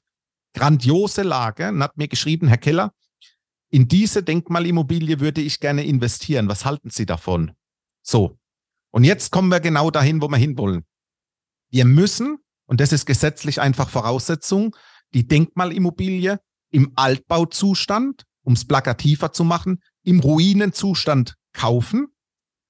[0.53, 2.93] Grandiose Lage und hat mir geschrieben, Herr Keller,
[3.69, 6.47] in diese Denkmalimmobilie würde ich gerne investieren.
[6.47, 7.53] Was halten Sie davon?
[8.03, 8.37] So.
[8.91, 10.85] Und jetzt kommen wir genau dahin, wo wir hinwollen.
[11.71, 12.37] Wir müssen,
[12.67, 14.75] und das ist gesetzlich einfach Voraussetzung,
[15.15, 16.39] die Denkmalimmobilie
[16.69, 22.07] im Altbauzustand, um es plakativer zu machen, im Ruinenzustand kaufen.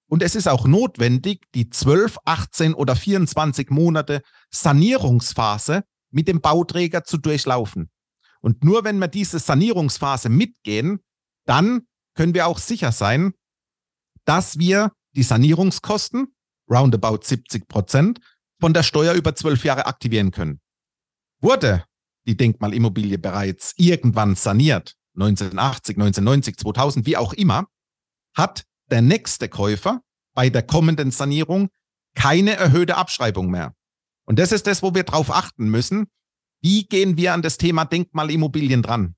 [0.08, 7.04] Und es ist auch notwendig, die 12, 18 oder 24 Monate Sanierungsphase mit dem Bauträger
[7.04, 7.90] zu durchlaufen.
[8.42, 11.00] Und nur wenn wir diese Sanierungsphase mitgehen,
[11.46, 13.34] dann können wir auch sicher sein,
[14.26, 16.36] dass wir die Sanierungskosten,
[16.70, 18.20] roundabout 70 Prozent,
[18.60, 20.62] von der Steuer über zwölf Jahre aktivieren können.
[21.42, 21.84] Wurde
[22.26, 27.68] die Denkmalimmobilie bereits irgendwann saniert, 1980, 1990, 2000, wie auch immer,
[28.36, 30.02] hat der nächste Käufer
[30.34, 31.70] bei der kommenden Sanierung
[32.16, 33.76] keine erhöhte Abschreibung mehr.
[34.26, 36.08] Und das ist das, wo wir drauf achten müssen.
[36.62, 39.16] Wie gehen wir an das Thema Denkmalimmobilien dran?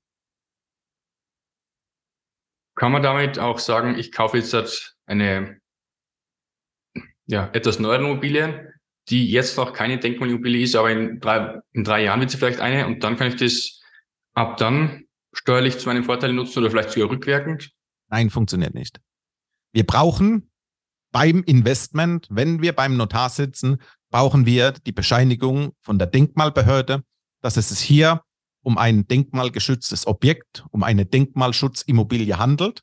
[2.74, 5.60] Kann man damit auch sagen, ich kaufe jetzt eine
[7.26, 8.72] ja, etwas neuere Immobilie,
[9.08, 12.60] die jetzt noch keine Denkmalimmobilie ist, aber in drei, in drei Jahren wird sie vielleicht
[12.60, 13.80] eine und dann kann ich das
[14.34, 17.70] ab dann steuerlich zu meinem Vorteil nutzen oder vielleicht sogar rückwirkend?
[18.08, 19.00] Nein, funktioniert nicht.
[19.72, 20.50] Wir brauchen
[21.12, 27.02] beim Investment, wenn wir beim Notar sitzen, brauchen wir die Bescheinigung von der Denkmalbehörde,
[27.42, 28.22] dass es sich hier
[28.62, 32.80] um ein denkmalgeschütztes Objekt, um eine Denkmalschutzimmobilie handelt.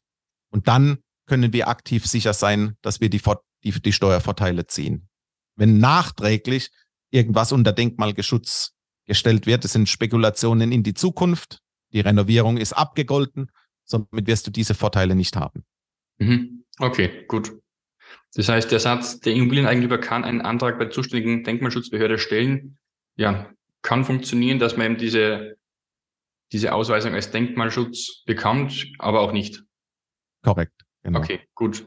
[0.50, 3.22] Und dann können wir aktiv sicher sein, dass wir die,
[3.64, 5.10] die, die Steuervorteile ziehen.
[5.56, 6.70] Wenn nachträglich
[7.12, 8.72] irgendwas unter Denkmalgeschutz
[9.06, 11.60] gestellt wird, das sind Spekulationen in die Zukunft,
[11.92, 13.52] die Renovierung ist abgegolten,
[13.86, 15.64] somit wirst du diese Vorteile nicht haben.
[16.18, 16.66] Mhm.
[16.80, 17.60] Okay, gut.
[18.36, 22.78] Das heißt, der Satz, der Immobilieneigentümer kann einen Antrag bei der zuständigen Denkmalschutzbehörde stellen,
[23.16, 25.58] ja, kann funktionieren, dass man eben diese,
[26.52, 29.64] diese Ausweisung als Denkmalschutz bekommt, aber auch nicht.
[30.42, 30.74] Korrekt.
[31.04, 31.20] Genau.
[31.20, 31.86] Okay, gut.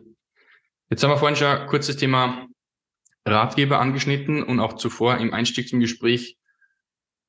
[0.88, 2.46] Jetzt haben wir vorhin schon kurz das Thema
[3.24, 6.38] Ratgeber angeschnitten und auch zuvor im Einstieg zum Gespräch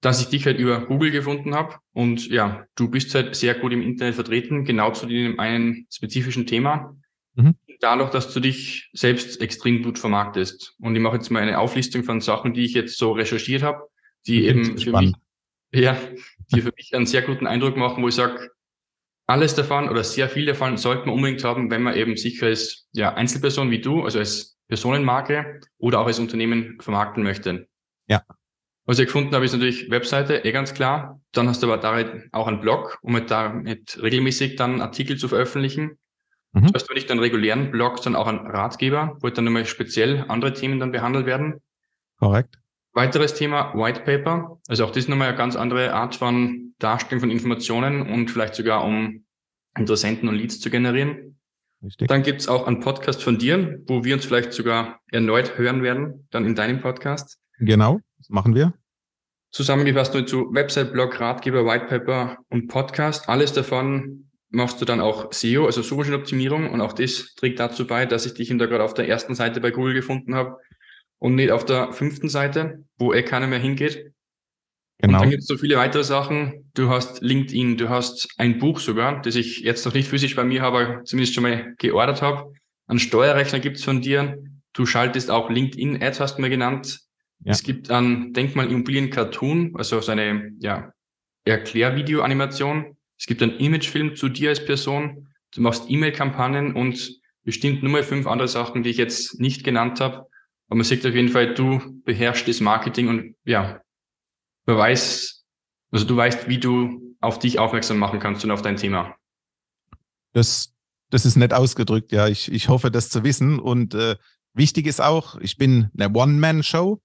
[0.02, 1.76] dass ich dich halt über Google gefunden habe.
[1.92, 6.46] Und ja, du bist halt sehr gut im Internet vertreten, genau zu dem einen spezifischen
[6.46, 6.96] Thema.
[7.38, 7.56] Mhm.
[7.80, 10.76] Dadurch, dass du dich selbst extrem gut vermarktest.
[10.80, 13.88] Und ich mache jetzt mal eine Auflistung von Sachen, die ich jetzt so recherchiert habe,
[14.26, 15.14] die eben für mich,
[15.72, 15.96] ja,
[16.52, 18.50] die für mich einen sehr guten Eindruck machen, wo ich sage,
[19.28, 22.88] alles davon oder sehr viel davon sollte man unbedingt haben, wenn man eben sich als
[22.94, 27.68] ja, Einzelperson wie du, also als Personenmarke oder auch als Unternehmen vermarkten möchte.
[28.08, 28.24] Ja.
[28.86, 31.22] Was ich gefunden habe, ist natürlich Webseite, eh ganz klar.
[31.34, 35.28] Dann hast du aber da auch einen Blog, um halt damit regelmäßig dann Artikel zu
[35.28, 36.00] veröffentlichen.
[36.62, 36.72] Mhm.
[36.72, 40.54] Das heißt, nicht einen regulären Blog, sondern auch einen Ratgeber, wo dann nochmal speziell andere
[40.54, 41.62] Themen dann behandelt werden.
[42.20, 42.60] Korrekt.
[42.94, 44.60] Weiteres Thema White Paper.
[44.68, 48.56] Also auch das ist nochmal eine ganz andere Art von Darstellung von Informationen und vielleicht
[48.56, 49.26] sogar um
[49.78, 51.38] Interessenten und Leads zu generieren.
[51.84, 52.08] Richtig.
[52.08, 56.28] Dann gibt's auch einen Podcast von dir, wo wir uns vielleicht sogar erneut hören werden,
[56.32, 57.40] dann in deinem Podcast.
[57.60, 58.00] Genau.
[58.18, 58.74] Das machen wir.
[59.52, 63.30] Zusammengefasst nur zu Website, Blog, Ratgeber, Whitepaper und Podcast.
[63.30, 66.70] Alles davon machst du dann auch SEO, also Suchmaschinenoptimierung.
[66.70, 69.62] Und auch das trägt dazu bei, dass ich dich da gerade auf der ersten Seite
[69.62, 70.58] bei Google gefunden habe
[71.20, 74.12] und nicht auf der fünften Seite, wo eh keiner mehr hingeht.
[75.00, 75.14] Genau.
[75.18, 76.72] Und dann gibt es so viele weitere Sachen.
[76.74, 80.44] Du hast LinkedIn, du hast ein Buch sogar, das ich jetzt noch nicht physisch bei
[80.44, 82.54] mir habe, aber zumindest schon mal geordert habe.
[82.88, 84.42] Ein Steuerrechner gibt's von dir.
[84.74, 87.00] Du schaltest auch LinkedIn-Ads, hast du mir genannt.
[87.44, 87.52] Ja.
[87.52, 90.92] Es gibt ein Denkmal-Immobilien-Cartoon, also so eine ja,
[91.46, 92.97] Erklärvideo-Animation.
[93.20, 95.28] Es gibt einen Imagefilm zu dir als Person.
[95.54, 100.00] Du machst E-Mail-Kampagnen und bestimmt nur mal fünf andere Sachen, die ich jetzt nicht genannt
[100.00, 100.28] habe.
[100.68, 103.82] Aber man sieht auf jeden Fall, du beherrschst das Marketing und ja,
[104.66, 105.46] man weiß,
[105.92, 109.16] also du weißt, wie du auf dich aufmerksam machen kannst und auf dein Thema.
[110.34, 110.74] Das,
[111.10, 112.28] das ist nett ausgedrückt, ja.
[112.28, 113.60] Ich, ich hoffe, das zu wissen.
[113.60, 114.18] Und äh,
[114.54, 117.02] wichtig ist auch, ich bin eine One-Man-Show.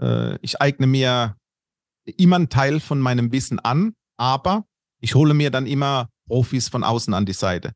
[0.00, 1.36] Äh, ich eigne mir
[2.16, 4.64] immer einen Teil von meinem Wissen an, aber
[5.00, 7.72] ich hole mir dann immer Profis von außen an die Seite.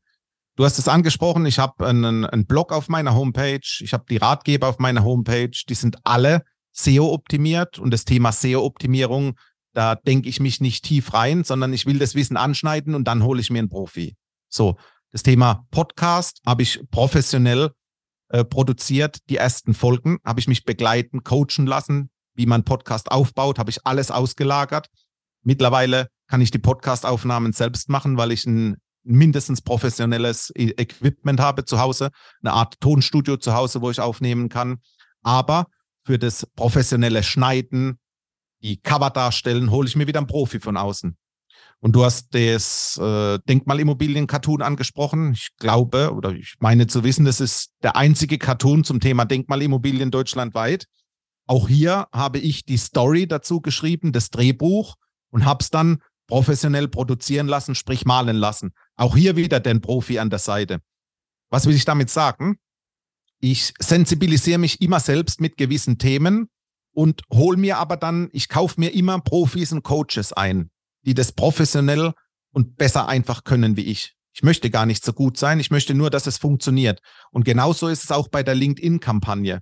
[0.55, 4.17] Du hast es angesprochen, ich habe einen, einen Blog auf meiner Homepage, ich habe die
[4.17, 9.37] Ratgeber auf meiner Homepage, die sind alle SEO-optimiert und das Thema SEO-Optimierung,
[9.73, 13.23] da denke ich mich nicht tief rein, sondern ich will das Wissen anschneiden und dann
[13.23, 14.15] hole ich mir einen Profi.
[14.47, 14.77] So,
[15.11, 17.71] das Thema Podcast habe ich professionell
[18.29, 19.17] äh, produziert.
[19.29, 23.85] Die ersten Folgen habe ich mich begleiten, coachen lassen wie man Podcast aufbaut, habe ich
[23.85, 24.87] alles ausgelagert.
[25.43, 31.65] Mittlerweile kann ich die Podcast-Aufnahmen selbst machen, weil ich ein mindestens professionelles e- Equipment habe
[31.65, 32.09] zu Hause,
[32.41, 34.77] eine Art Tonstudio zu Hause, wo ich aufnehmen kann.
[35.21, 35.67] Aber
[36.03, 37.99] für das professionelle Schneiden,
[38.61, 41.15] die Cover darstellen, hole ich mir wieder einen Profi von außen.
[41.79, 45.33] Und du hast das äh, Denkmalimmobilien-Cartoon angesprochen.
[45.33, 50.09] Ich glaube oder ich meine zu wissen, das ist der einzige Cartoon zum Thema Denkmalimmobilien
[50.09, 50.85] deutschlandweit.
[51.47, 54.95] Auch hier habe ich die Story dazu geschrieben, das Drehbuch
[55.29, 58.71] und habe es dann professionell produzieren lassen, sprich malen lassen.
[58.95, 60.81] Auch hier wieder den Profi an der Seite.
[61.49, 62.57] Was will ich damit sagen?
[63.39, 66.49] Ich sensibilisiere mich immer selbst mit gewissen Themen
[66.93, 70.71] und hole mir aber dann, ich kaufe mir immer Profis und Coaches ein,
[71.05, 72.13] die das professionell
[72.51, 74.13] und besser einfach können wie ich.
[74.33, 77.01] Ich möchte gar nicht so gut sein, ich möchte nur, dass es funktioniert.
[77.31, 79.61] Und genauso ist es auch bei der LinkedIn-Kampagne.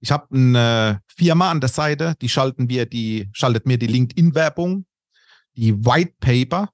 [0.00, 4.86] Ich habe eine Firma an der Seite, die schalten wir, die schaltet mir die LinkedIn-Werbung,
[5.56, 6.70] die White Paper,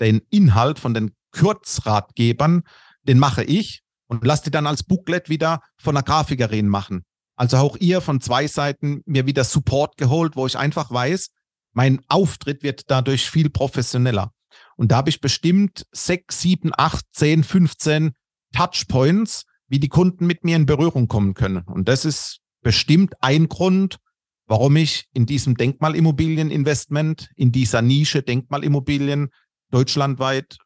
[0.00, 2.62] den Inhalt von den Kurzratgebern,
[3.02, 7.04] den mache ich und lasse die dann als Booklet wieder von einer Grafikerin machen.
[7.36, 11.30] Also auch ihr von zwei Seiten mir wieder Support geholt, wo ich einfach weiß,
[11.72, 14.32] mein Auftritt wird dadurch viel professioneller.
[14.76, 18.12] Und da habe ich bestimmt sechs, sieben, acht, zehn, 15
[18.52, 21.62] Touchpoints, wie die Kunden mit mir in Berührung kommen können.
[21.64, 23.98] Und das ist bestimmt ein Grund,
[24.48, 29.30] warum ich in diesem Denkmalimmobilieninvestment, in dieser Nische Denkmalimmobilien
[29.70, 30.58] deutschlandweit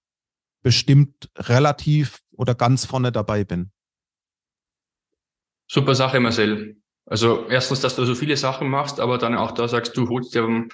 [0.62, 3.72] bestimmt relativ oder ganz vorne dabei bin.
[5.66, 6.76] Super Sache, Marcel.
[7.06, 10.34] Also erstens, dass du so viele Sachen machst, aber dann auch da sagst du, holst
[10.34, 10.68] dir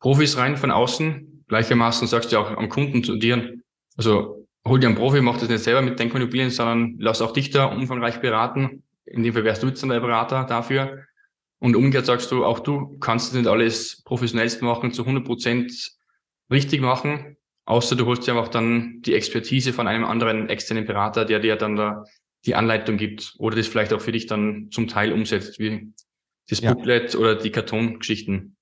[0.00, 1.44] Profis rein von außen.
[1.46, 3.54] Gleichermaßen sagst du auch am Kunden zu dir,
[3.96, 7.50] also hol dir einen Profi, mach das nicht selber mit Denkimmobilien, sondern lass auch dich
[7.50, 8.82] da umfangreich beraten.
[9.04, 11.04] In dem Fall wärst du jetzt dann der Berater dafür.
[11.62, 15.92] Und umgekehrt sagst du, auch du kannst nicht alles professionellst machen, zu 100 Prozent
[16.50, 21.24] richtig machen, außer du holst dir einfach dann die Expertise von einem anderen externen Berater,
[21.24, 22.04] der dir dann da
[22.46, 25.92] die Anleitung gibt oder das vielleicht auch für dich dann zum Teil umsetzt, wie
[26.48, 26.74] das ja.
[26.74, 28.56] Booklet oder die Kartongeschichten.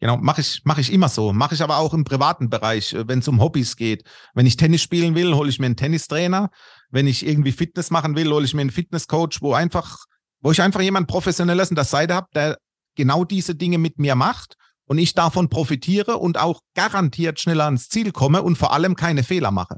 [0.00, 1.34] Genau, mache ich, mach ich immer so.
[1.34, 4.02] Mache ich aber auch im privaten Bereich, äh, wenn es um Hobbys geht.
[4.32, 6.50] Wenn ich Tennis spielen will, hole ich mir einen Tennistrainer.
[6.88, 10.06] Wenn ich irgendwie Fitness machen will, hole ich mir einen Fitnesscoach, wo einfach,
[10.40, 12.58] wo ich einfach jemand Professionelles an der Seite habe, der
[12.96, 17.88] genau diese Dinge mit mir macht und ich davon profitiere und auch garantiert schneller ans
[17.88, 19.76] Ziel komme und vor allem keine Fehler mache.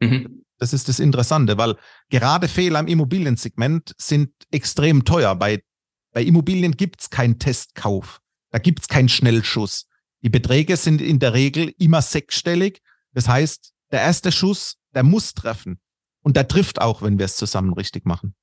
[0.00, 0.44] Mhm.
[0.58, 1.76] Das ist das Interessante, weil
[2.08, 5.34] gerade Fehler im Immobiliensegment sind extrem teuer.
[5.34, 5.60] Bei,
[6.12, 8.20] bei Immobilien gibt es keinen Testkauf.
[8.50, 9.86] Da gibt es keinen Schnellschuss.
[10.22, 12.80] Die Beträge sind in der Regel immer sechsstellig.
[13.12, 15.80] Das heißt, der erste Schuss, der muss treffen.
[16.22, 18.34] Und der trifft auch, wenn wir es zusammen richtig machen.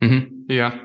[0.00, 0.80] Mhm, ja.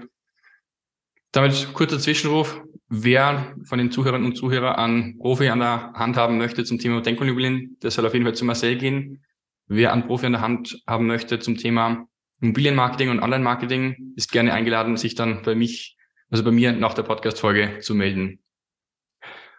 [1.32, 2.62] Damit kurzer Zwischenruf.
[2.90, 7.02] Wer von den Zuhörern und Zuhörern an Profi an der Hand haben möchte zum Thema
[7.02, 9.24] Denkimmobilien, der soll auf jeden Fall zu Marcel gehen.
[9.68, 12.06] Wer einen Profi an der Hand haben möchte zum Thema
[12.42, 15.96] Immobilienmarketing und Online-Marketing, ist gerne eingeladen, sich dann bei mich
[16.32, 18.40] also bei mir nach der Podcast-Folge zu melden.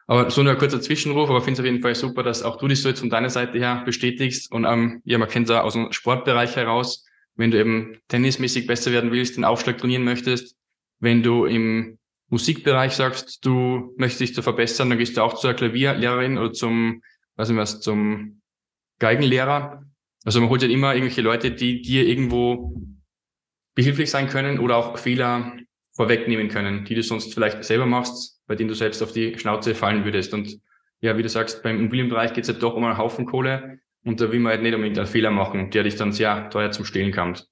[0.06, 2.42] Aber so nur ein kurzer Zwischenruf, aber ich finde es auf jeden Fall super, dass
[2.42, 4.50] auch du das so jetzt von deiner Seite her bestätigst.
[4.50, 8.92] Und ähm, ja, man kennt ja aus dem Sportbereich heraus, wenn du eben tennismäßig besser
[8.92, 10.56] werden willst, den Aufschlag trainieren möchtest,
[11.00, 15.54] wenn du im Musikbereich sagst, du möchtest dich zu verbessern, dann gehst du auch zur
[15.54, 17.02] Klavierlehrerin oder zum,
[17.36, 18.40] weiß nicht was, zum
[18.98, 19.84] Geigenlehrer.
[20.24, 22.80] Also man holt halt immer irgendwelche Leute, die dir irgendwo
[23.74, 25.56] behilflich sein können oder auch Fehler
[25.92, 29.74] vorwegnehmen können, die du sonst vielleicht selber machst, bei denen du selbst auf die Schnauze
[29.74, 30.32] fallen würdest.
[30.32, 30.58] Und
[31.00, 34.20] ja, wie du sagst, beim Immobilienbereich geht es halt doch um einen Haufen Kohle und
[34.20, 36.84] da will man halt nicht unbedingt einen Fehler machen, der dich dann sehr teuer zum
[36.84, 37.48] Stehlen kommt.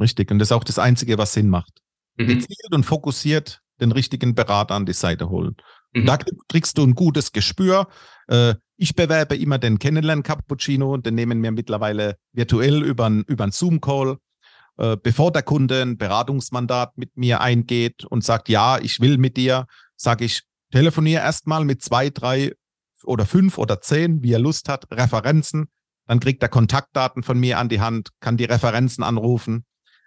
[0.00, 1.80] Richtig, und das ist auch das Einzige, was Sinn macht.
[2.16, 2.28] Mhm.
[2.28, 5.56] Gezielt und fokussiert den richtigen Berater an die Seite holen.
[5.92, 6.06] Mhm.
[6.06, 7.88] Da kriegst du ein gutes Gespür.
[8.28, 14.16] Äh, ich bewerbe immer den Kennenlern-Cappuccino, den nehmen wir mittlerweile virtuell über einen über Zoom-Call.
[14.78, 19.36] Äh, bevor der Kunde ein Beratungsmandat mit mir eingeht und sagt, ja, ich will mit
[19.36, 22.52] dir, sage ich, telefoniere erstmal mit zwei, drei
[23.04, 25.68] oder fünf oder zehn, wie er Lust hat, Referenzen.
[26.06, 29.64] Dann kriegt er Kontaktdaten von mir an die Hand, kann die Referenzen anrufen.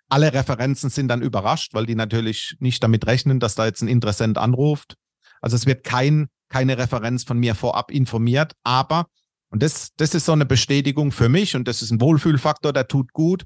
[0.09, 3.87] Alle Referenzen sind dann überrascht, weil die natürlich nicht damit rechnen, dass da jetzt ein
[3.87, 4.95] Interessent anruft.
[5.41, 9.07] Also es wird kein, keine Referenz von mir vorab informiert, aber,
[9.49, 12.87] und das, das ist so eine Bestätigung für mich und das ist ein Wohlfühlfaktor, der
[12.87, 13.45] tut gut.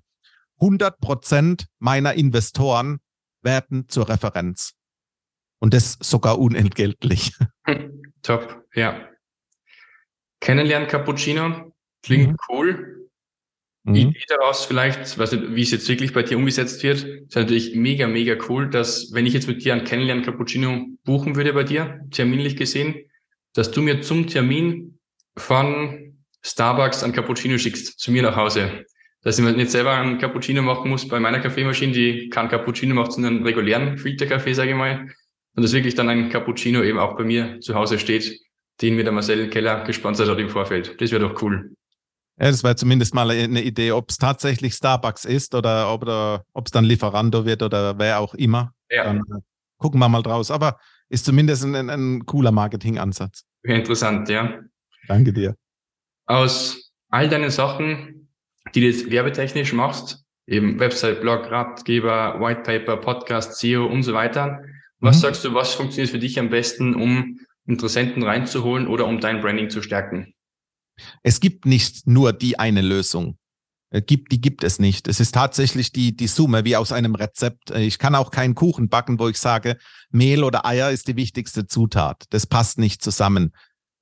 [0.60, 3.00] 100 Prozent meiner Investoren
[3.42, 4.74] werden zur Referenz.
[5.60, 7.34] Und das sogar unentgeltlich.
[8.22, 9.08] Top, ja.
[10.42, 12.38] Kennenlernen Cappuccino klingt mhm.
[12.50, 13.10] cool.
[13.84, 13.96] Mhm.
[13.96, 17.76] Idee daraus vielleicht, weiß nicht, wie es jetzt wirklich bei dir umgesetzt wird, ist natürlich
[17.76, 21.64] mega, mega cool, dass wenn ich jetzt mit dir ein Kennenlernen Cappuccino buchen würde bei
[21.64, 22.96] dir, terminlich gesehen,
[23.54, 25.00] dass du mir zum Termin
[25.36, 28.86] von Starbucks ein Cappuccino schickst, zu mir nach Hause
[29.22, 32.96] dass ich mir nicht selber einen Cappuccino machen muss bei meiner Kaffeemaschine, die kein Cappuccino
[32.96, 35.10] macht, sondern einen regulären Filterkaffee, sage ich mal.
[35.56, 38.40] Und dass wirklich dann ein Cappuccino eben auch bei mir zu Hause steht,
[38.82, 41.02] den mir der Marcel Keller gesponsert hat im Vorfeld.
[41.02, 41.76] Das wäre doch cool.
[42.39, 46.71] Ja, das wäre zumindest mal eine Idee, ob es tatsächlich Starbucks ist oder ob es
[46.71, 48.73] dann Lieferando wird oder wer auch immer.
[48.89, 49.06] Ja.
[49.06, 49.41] Dann äh,
[49.78, 50.49] gucken wir mal draus.
[50.52, 50.78] Aber
[51.10, 53.43] ist zumindest ein, ein cooler Marketingansatz.
[53.64, 54.59] Interessant, ja.
[55.07, 55.55] Danke dir.
[56.28, 58.20] Aus all deinen Sachen
[58.76, 64.64] die du jetzt werbetechnisch machst, eben Website, Blog, Ratgeber, Whitepaper, Podcast, SEO und so weiter.
[64.99, 65.22] Was mhm.
[65.22, 69.70] sagst du, was funktioniert für dich am besten, um Interessenten reinzuholen oder um dein Branding
[69.70, 70.34] zu stärken?
[71.24, 73.38] Es gibt nicht nur die eine Lösung.
[73.91, 75.08] Äh, gibt, die gibt es nicht.
[75.08, 77.72] Es ist tatsächlich die, die Summe wie aus einem Rezept.
[77.72, 79.78] Äh, ich kann auch keinen Kuchen backen, wo ich sage,
[80.12, 82.26] Mehl oder Eier ist die wichtigste Zutat.
[82.30, 83.52] Das passt nicht zusammen.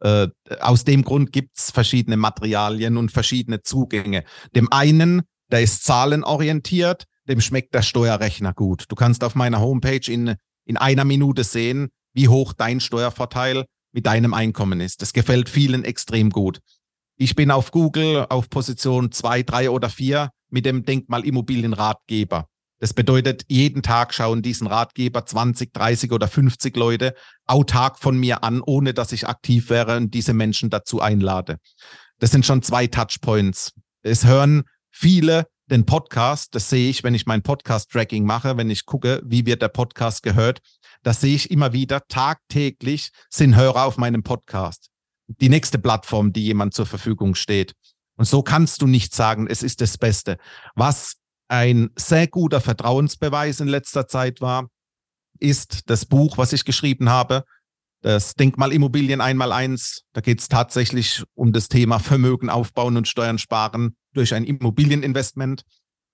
[0.01, 0.27] Äh,
[0.59, 4.23] aus dem Grund gibt es verschiedene Materialien und verschiedene Zugänge.
[4.55, 8.85] Dem einen, der ist zahlenorientiert, dem schmeckt der Steuerrechner gut.
[8.89, 10.35] Du kannst auf meiner Homepage in,
[10.65, 15.01] in einer Minute sehen, wie hoch dein Steuervorteil mit deinem Einkommen ist.
[15.01, 16.59] Das gefällt vielen extrem gut.
[17.19, 22.47] Ich bin auf Google auf Position zwei, drei oder vier mit dem Denkmal Immobilienratgeber.
[22.79, 27.15] Das bedeutet, jeden Tag schauen diesen Ratgeber 20, 30 oder 50 Leute
[27.47, 31.57] autark von mir an, ohne dass ich aktiv wäre und diese Menschen dazu einlade.
[32.19, 33.73] Das sind schon zwei Touchpoints.
[34.03, 38.85] Es hören viele den Podcast, das sehe ich, wenn ich mein Podcast-Tracking mache, wenn ich
[38.85, 40.59] gucke, wie wird der Podcast gehört.
[41.01, 42.01] Das sehe ich immer wieder.
[42.07, 44.91] Tagtäglich sind Hörer auf meinem Podcast.
[45.27, 47.73] Die nächste Plattform, die jemand zur Verfügung steht.
[48.17, 50.37] Und so kannst du nicht sagen, es ist das Beste.
[50.75, 51.15] Was
[51.49, 54.69] ein sehr guter Vertrauensbeweis in letzter Zeit war,
[55.39, 57.43] ist das Buch, was ich geschrieben habe,
[58.01, 60.03] das Denkmal Immobilien einmal eins.
[60.13, 65.63] Da geht es tatsächlich um das Thema Vermögen aufbauen und Steuern sparen durch ein Immobilieninvestment.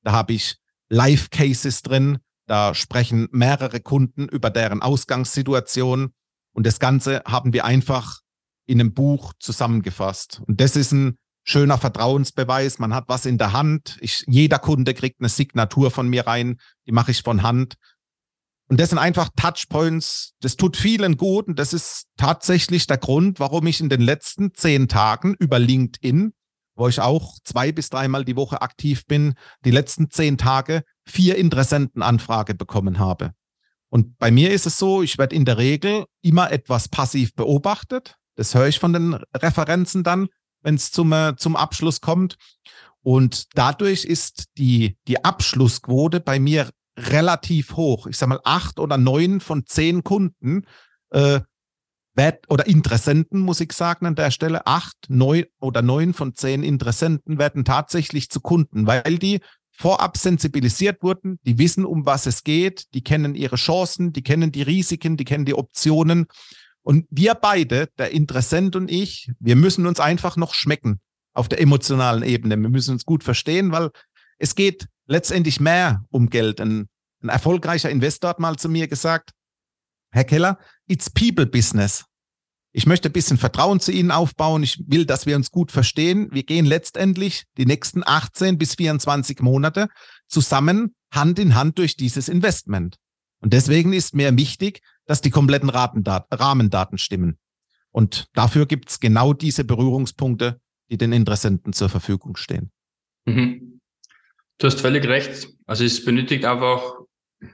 [0.04, 0.58] Da habe ich
[0.90, 2.20] Live-Cases drin.
[2.46, 6.14] Da sprechen mehrere Kunden über deren Ausgangssituation.
[6.54, 8.23] Und das Ganze haben wir einfach
[8.66, 10.42] in einem Buch zusammengefasst.
[10.48, 12.80] Und das ist ein schöner Vertrauensbeweis.
[12.80, 13.98] Man hat was in der Hand.
[14.02, 16.60] Ich, jeder Kunde kriegt eine Signatur von mir rein.
[16.88, 17.76] Die mache ich von Hand.
[18.70, 20.34] Und das sind einfach Touchpoints.
[20.40, 21.48] Das tut vielen gut.
[21.48, 26.34] Und das ist tatsächlich der Grund, warum ich in den letzten zehn Tagen über LinkedIn,
[26.76, 29.36] wo ich auch zwei bis dreimal die Woche aktiv bin,
[29.66, 33.34] die letzten zehn Tage vier Interessentenanfrage bekommen habe.
[33.90, 38.16] Und bei mir ist es so, ich werde in der Regel immer etwas passiv beobachtet.
[38.36, 40.28] Das höre ich von den Referenzen dann
[40.64, 42.38] wenn es zum, äh, zum Abschluss kommt.
[43.04, 48.08] Und dadurch ist die, die Abschlussquote bei mir relativ hoch.
[48.08, 50.66] Ich sage mal, acht oder neun von zehn Kunden
[51.12, 51.42] äh,
[52.48, 57.40] oder Interessenten, muss ich sagen, an der Stelle, acht, neun oder neun von zehn Interessenten
[57.40, 62.94] werden tatsächlich zu Kunden, weil die vorab sensibilisiert wurden, die wissen, um was es geht,
[62.94, 66.28] die kennen ihre Chancen, die kennen die Risiken, die kennen die Optionen
[66.84, 71.00] und wir beide, der Interessent und ich, wir müssen uns einfach noch schmecken
[71.34, 72.58] auf der emotionalen Ebene.
[72.58, 73.90] Wir müssen uns gut verstehen, weil
[74.38, 76.60] es geht letztendlich mehr um Geld.
[76.60, 76.90] Ein,
[77.22, 79.32] ein erfolgreicher Investor hat mal zu mir gesagt,
[80.12, 82.06] Herr Keller, it's people business.
[82.74, 84.64] Ich möchte ein bisschen Vertrauen zu Ihnen aufbauen.
[84.64, 86.30] Ich will, dass wir uns gut verstehen.
[86.32, 89.88] Wir gehen letztendlich die nächsten 18 bis 24 Monate
[90.28, 92.98] zusammen Hand in Hand durch dieses Investment.
[93.40, 97.38] Und deswegen ist mir wichtig, dass die kompletten Rahmendaten stimmen.
[97.92, 102.72] Und dafür gibt es genau diese Berührungspunkte, die den Interessenten zur Verfügung stehen.
[103.26, 103.80] Mhm.
[104.58, 105.48] Du hast völlig recht.
[105.66, 106.96] Also es benötigt einfach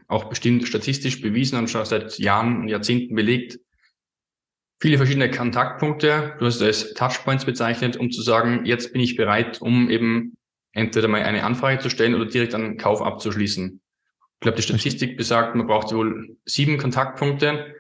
[0.08, 3.60] auch bestimmt statistisch bewiesen und schon seit Jahren und Jahrzehnten belegt,
[4.80, 6.36] viele verschiedene Kontaktpunkte.
[6.40, 10.38] Du hast es Touchpoints bezeichnet, um zu sagen, jetzt bin ich bereit, um eben
[10.72, 13.82] entweder mal eine Anfrage zu stellen oder direkt einen Kauf abzuschließen.
[14.40, 17.76] Ich glaube, die Statistik besagt, man braucht wohl sieben Kontaktpunkte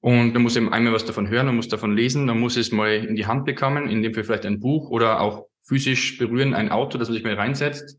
[0.00, 2.72] und man muss eben einmal was davon hören, man muss davon lesen, man muss es
[2.72, 6.52] mal in die Hand bekommen, in dem Fall vielleicht ein Buch oder auch physisch berühren,
[6.52, 7.96] ein Auto, das man sich mal reinsetzt.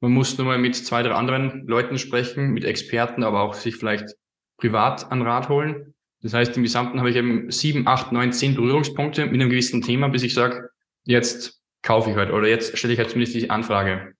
[0.00, 3.76] Man muss nur mal mit zwei, drei anderen Leuten sprechen, mit Experten, aber auch sich
[3.76, 4.14] vielleicht
[4.56, 5.92] privat an Rat holen.
[6.22, 9.82] Das heißt, im Gesamten habe ich eben sieben, acht, neun, zehn Berührungspunkte mit einem gewissen
[9.82, 10.70] Thema, bis ich sage,
[11.04, 14.14] jetzt kaufe ich halt oder jetzt stelle ich halt zumindest die Anfrage.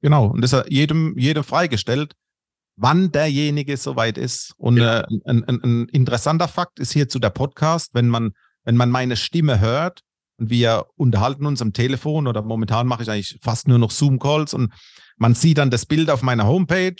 [0.00, 2.14] Genau, und das ist jedem, jedem freigestellt
[2.76, 4.54] wann derjenige soweit ist.
[4.56, 5.00] Und ja.
[5.00, 8.32] äh, ein, ein, ein, interessanter Fakt ist hierzu der Podcast, wenn man,
[8.64, 10.00] wenn man meine Stimme hört
[10.38, 14.54] und wir unterhalten uns am Telefon oder momentan mache ich eigentlich fast nur noch Zoom-Calls
[14.54, 14.72] und
[15.16, 16.96] man sieht dann das Bild auf meiner Homepage,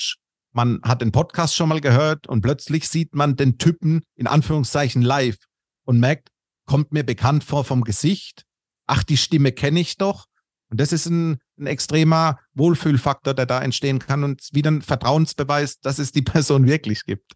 [0.53, 5.03] man hat den Podcast schon mal gehört und plötzlich sieht man den Typen in Anführungszeichen
[5.03, 5.37] live
[5.85, 6.29] und merkt,
[6.67, 8.45] kommt mir bekannt vor vom Gesicht.
[8.87, 10.27] Ach, die Stimme kenne ich doch.
[10.71, 15.81] Und das ist ein, ein extremer Wohlfühlfaktor, der da entstehen kann und wieder ein Vertrauensbeweis,
[15.81, 17.33] dass es die Person wirklich gibt.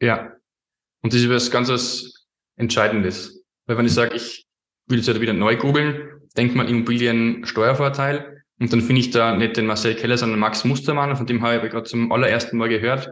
[0.00, 0.32] Ja.
[1.02, 2.12] Und das ist was ganz
[2.56, 3.42] Entscheidendes.
[3.66, 4.46] Weil wenn ich sage, ich
[4.86, 9.34] will es halt wieder neu googeln, denkt man Immobilien Steuervorteil und dann finde ich da
[9.34, 12.68] nicht den Marcel Keller, sondern Max Mustermann, von dem habe ich gerade zum allerersten Mal
[12.68, 13.10] gehört.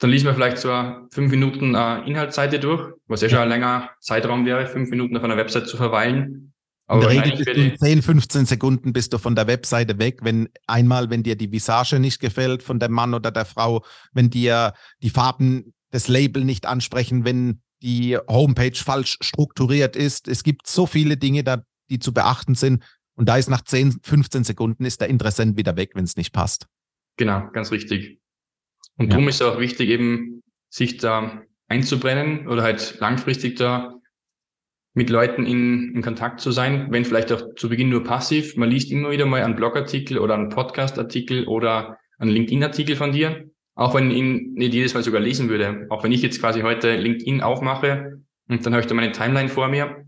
[0.00, 0.70] Dann liest man vielleicht so
[1.12, 5.36] fünf Minuten Inhaltsseite durch, was ja schon ein länger Zeitraum wäre, fünf Minuten auf einer
[5.36, 6.52] Website zu verweilen.
[6.88, 9.98] Aber in der Regel bist du in 10, 15 Sekunden bist du von der Webseite
[9.98, 13.84] weg, wenn einmal, wenn dir die Visage nicht gefällt von dem Mann oder der Frau,
[14.12, 14.72] wenn dir
[15.02, 20.28] die Farben des Label nicht ansprechen, wenn die Homepage falsch strukturiert ist.
[20.28, 22.82] Es gibt so viele Dinge da, die zu beachten sind.
[23.14, 26.32] Und da ist nach 10, 15 Sekunden ist der Interessent wieder weg, wenn es nicht
[26.32, 26.66] passt.
[27.18, 28.18] Genau, ganz richtig.
[28.96, 29.10] Und ja.
[29.10, 33.97] darum ist es auch wichtig, eben sich da einzubrennen oder halt langfristig da
[34.94, 38.56] mit Leuten in, in Kontakt zu sein, wenn vielleicht auch zu Beginn nur passiv.
[38.56, 43.50] Man liest immer wieder mal einen Blogartikel oder einen Podcastartikel oder einen LinkedIn-Artikel von dir.
[43.74, 45.86] Auch wenn ich ihn nicht jedes Mal sogar lesen würde.
[45.90, 49.48] Auch wenn ich jetzt quasi heute LinkedIn aufmache Und dann habe ich da meine Timeline
[49.48, 50.04] vor mir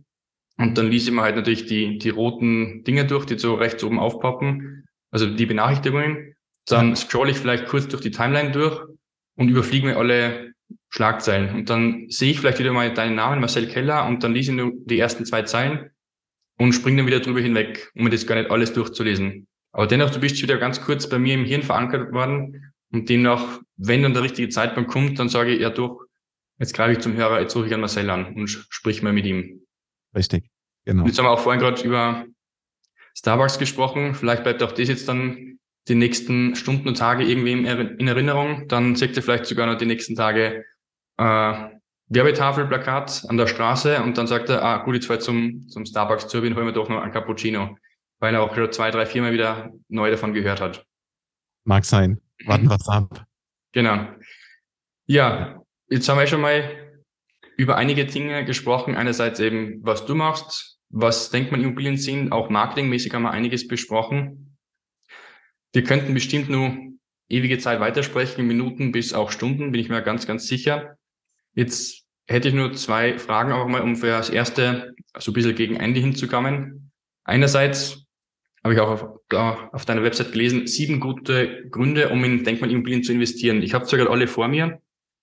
[0.61, 3.83] und dann lese ich mir halt natürlich die, die roten Dinge durch, die so rechts
[3.83, 6.35] oben aufpoppen, also die Benachrichtigungen.
[6.67, 8.79] Dann scroll ich vielleicht kurz durch die Timeline durch
[9.37, 10.50] und überfliege mir alle
[10.89, 11.55] Schlagzeilen.
[11.55, 14.57] Und dann sehe ich vielleicht wieder mal deinen Namen, Marcel Keller, und dann lese ich
[14.57, 15.91] nur die ersten zwei Zeilen
[16.59, 19.47] und springe dann wieder drüber hinweg, um mir das gar nicht alles durchzulesen.
[19.73, 23.61] Aber dennoch, du bist wieder ganz kurz bei mir im Hirn verankert worden und demnach,
[23.77, 26.03] wenn dann der richtige Zeitpunkt kommt, dann sage ich, ja doch,
[26.59, 29.27] jetzt greife ich zum Hörer, jetzt rufe ich an Marcel an und sprich mal mit
[29.27, 29.63] ihm.
[30.15, 30.51] Richtig,
[30.85, 31.07] genau.
[31.07, 32.27] Jetzt haben wir auch vorhin gerade über
[33.17, 34.15] Starbucks gesprochen.
[34.15, 35.59] Vielleicht bleibt auch das jetzt dann
[35.91, 38.69] die nächsten Stunden und Tage irgendwie in Erinnerung.
[38.69, 40.65] Dann seht ihr vielleicht sogar noch die nächsten Tage
[41.19, 41.55] äh,
[42.09, 45.69] Werbetafel, Plakat an der Straße und dann sagt er, ah gut, jetzt fahr ich zum,
[45.69, 47.77] zum Starbucks zu, holen wir doch noch ein Cappuccino,
[48.21, 50.87] weil er auch schon zwei, drei, viermal wieder neu davon gehört hat.
[51.65, 52.21] Mag sein.
[52.47, 53.27] Warten wir ab.
[53.73, 54.07] Genau.
[55.07, 56.65] Ja, jetzt haben wir schon mal
[57.57, 58.97] über einige Dinge gesprochen.
[58.97, 64.50] Einerseits eben, was du machst, was Denkmalimmobilien sind, auch marketingmäßig haben wir einiges besprochen.
[65.73, 66.77] Wir könnten bestimmt nur
[67.29, 70.97] ewige Zeit weitersprechen, Minuten bis auch Stunden, bin ich mir ganz, ganz sicher.
[71.55, 75.55] Jetzt hätte ich nur zwei Fragen auch mal, um für das erste so ein bisschen
[75.55, 76.93] gegen Ende hinzukommen.
[77.25, 78.05] Einerseits
[78.63, 83.13] habe ich auch auf, auf deiner Website gelesen, sieben gute Gründe, um in Denkmalimmobilien zu
[83.13, 83.63] investieren.
[83.63, 84.81] Ich habe sogar alle vor mir,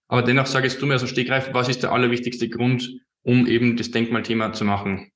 [0.07, 2.89] aber dennoch sagst du mir also stegreif, was ist der allerwichtigste Grund,
[3.21, 5.11] um eben das Denkmalthema zu machen?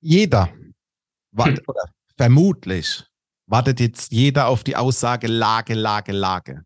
[0.00, 1.58] Jeder, hm.
[1.66, 3.04] oder vermutlich,
[3.46, 6.62] wartet jetzt jeder auf die Aussage Lage, Lage, Lage.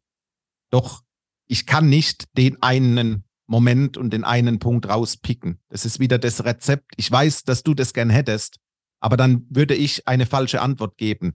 [0.70, 1.02] Doch
[1.46, 5.58] ich kann nicht den einen Moment und den einen Punkt rauspicken.
[5.68, 6.92] Das ist wieder das Rezept.
[6.96, 8.58] Ich weiß, dass du das gern hättest,
[9.00, 11.34] aber dann würde ich eine falsche Antwort geben.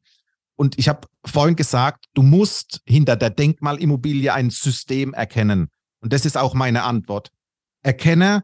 [0.55, 5.69] Und ich habe vorhin gesagt, du musst hinter der Denkmalimmobilie ein System erkennen.
[5.99, 7.31] Und das ist auch meine Antwort.
[7.83, 8.43] Erkenne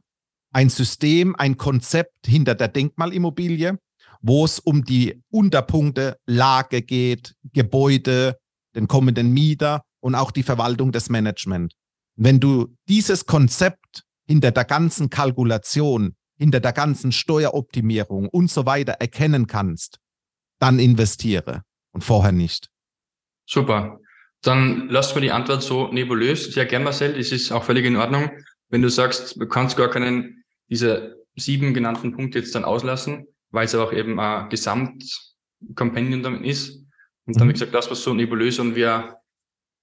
[0.51, 3.79] ein System, ein Konzept hinter der Denkmalimmobilie,
[4.21, 8.37] wo es um die Unterpunkte Lage geht, Gebäude,
[8.75, 11.73] den kommenden Mieter und auch die Verwaltung des Management.
[12.15, 18.93] Wenn du dieses Konzept hinter der ganzen Kalkulation, hinter der ganzen Steueroptimierung und so weiter
[18.93, 19.99] erkennen kannst,
[20.59, 22.69] dann investiere und vorher nicht.
[23.45, 23.99] Super.
[24.41, 26.51] Dann lass mir die Antwort so nebulös.
[26.51, 27.17] Sehr gern, Marcel.
[27.17, 28.31] Das ist auch völlig in Ordnung.
[28.69, 33.65] Wenn du sagst, du kannst gar keinen dieser sieben genannten Punkte jetzt dann auslassen, weil
[33.65, 36.85] es auch eben ein Gesamtcompanion damit ist.
[37.25, 37.49] Und dann, mhm.
[37.49, 39.17] wie gesagt, das war so nebulös und wir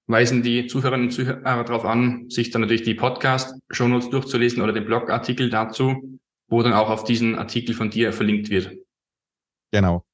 [0.06, 4.86] weisen die Zuhörerinnen und Zuhörer darauf an, sich dann natürlich die Podcast-Shownotes durchzulesen oder den
[4.86, 8.74] Blogartikel dazu, wo dann auch auf diesen Artikel von dir verlinkt wird.
[9.70, 10.04] Genau.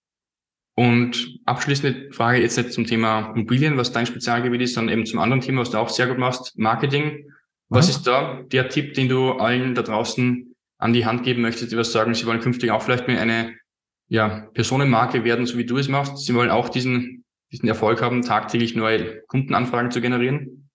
[0.76, 5.20] Und abschließende Frage jetzt nicht zum Thema Immobilien, was dein Spezialgebiet ist, sondern eben zum
[5.20, 7.30] anderen Thema, was du auch sehr gut machst, Marketing.
[7.68, 7.90] Was mhm.
[7.90, 10.53] ist da der Tipp, den du allen da draußen
[10.84, 13.54] an die Hand geben möchtest, die was sagen, sie wollen künftig auch vielleicht mehr eine
[14.08, 16.18] ja, Personenmarke werden, so wie du es machst.
[16.18, 17.24] Sie wollen auch diesen
[17.54, 20.68] diesen Erfolg haben, tagtäglich neue Kundenanfragen zu generieren?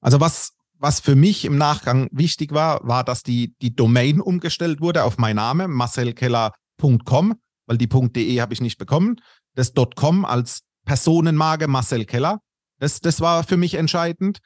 [0.00, 4.80] Also was, was für mich im Nachgang wichtig war, war, dass die, die Domain umgestellt
[4.80, 7.34] wurde auf mein Name, marcelkeller.com,
[7.66, 9.16] weil die .de habe ich nicht bekommen.
[9.54, 12.40] Das .com als Personenmarke Marcel Keller.
[12.78, 14.38] Das, das war für mich entscheidend.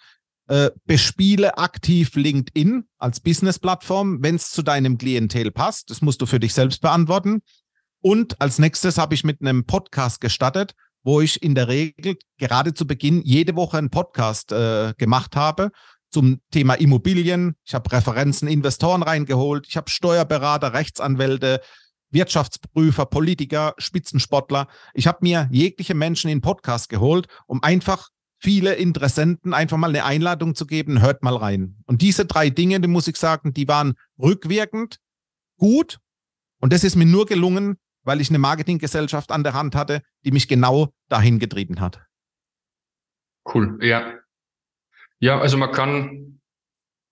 [0.47, 5.89] Äh, bespiele aktiv LinkedIn als Business-Plattform, wenn es zu deinem Klientel passt.
[5.89, 7.41] Das musst du für dich selbst beantworten.
[8.03, 12.75] Und als nächstes habe ich mit einem Podcast gestartet, wo ich in der Regel gerade
[12.75, 15.71] zu Beginn jede Woche einen Podcast äh, gemacht habe
[16.11, 17.57] zum Thema Immobilien.
[17.65, 19.67] Ich habe Referenzen, Investoren reingeholt.
[19.67, 21.63] Ich habe Steuerberater, Rechtsanwälte,
[22.11, 24.69] Wirtschaftsprüfer, Politiker, Spitzensportler.
[24.93, 28.11] Ich habe mir jegliche Menschen in Podcast geholt, um einfach
[28.45, 31.77] viele Interessenten einfach mal eine Einladung zu geben, hört mal rein.
[31.87, 34.99] Und diese drei Dinge, die muss ich sagen, die waren rückwirkend
[35.57, 35.99] gut.
[36.61, 40.31] Und das ist mir nur gelungen, weil ich eine Marketinggesellschaft an der Hand hatte, die
[40.31, 42.05] mich genau dahin getrieben hat.
[43.53, 44.19] Cool, ja.
[45.21, 46.41] Ja, also man kann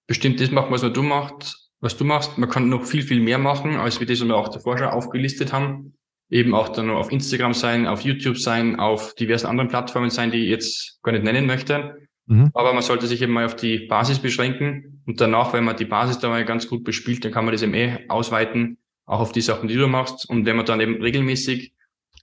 [0.07, 2.37] bestimmt das machen, was du machst, was du machst.
[2.37, 5.97] Man kann noch viel, viel mehr machen, als wir das auch davor schon aufgelistet haben.
[6.31, 10.45] Eben auch dann auf Instagram sein, auf YouTube sein, auf diversen anderen Plattformen sein, die
[10.45, 11.97] ich jetzt gar nicht nennen möchte.
[12.27, 12.51] Mhm.
[12.55, 15.85] Aber man sollte sich eben mal auf die Basis beschränken und danach, wenn man die
[15.85, 19.33] Basis da mal ganz gut bespielt, dann kann man das eben eh ausweiten auch auf
[19.33, 20.29] die Sachen, die du machst.
[20.29, 21.73] Und wenn man dann eben regelmäßig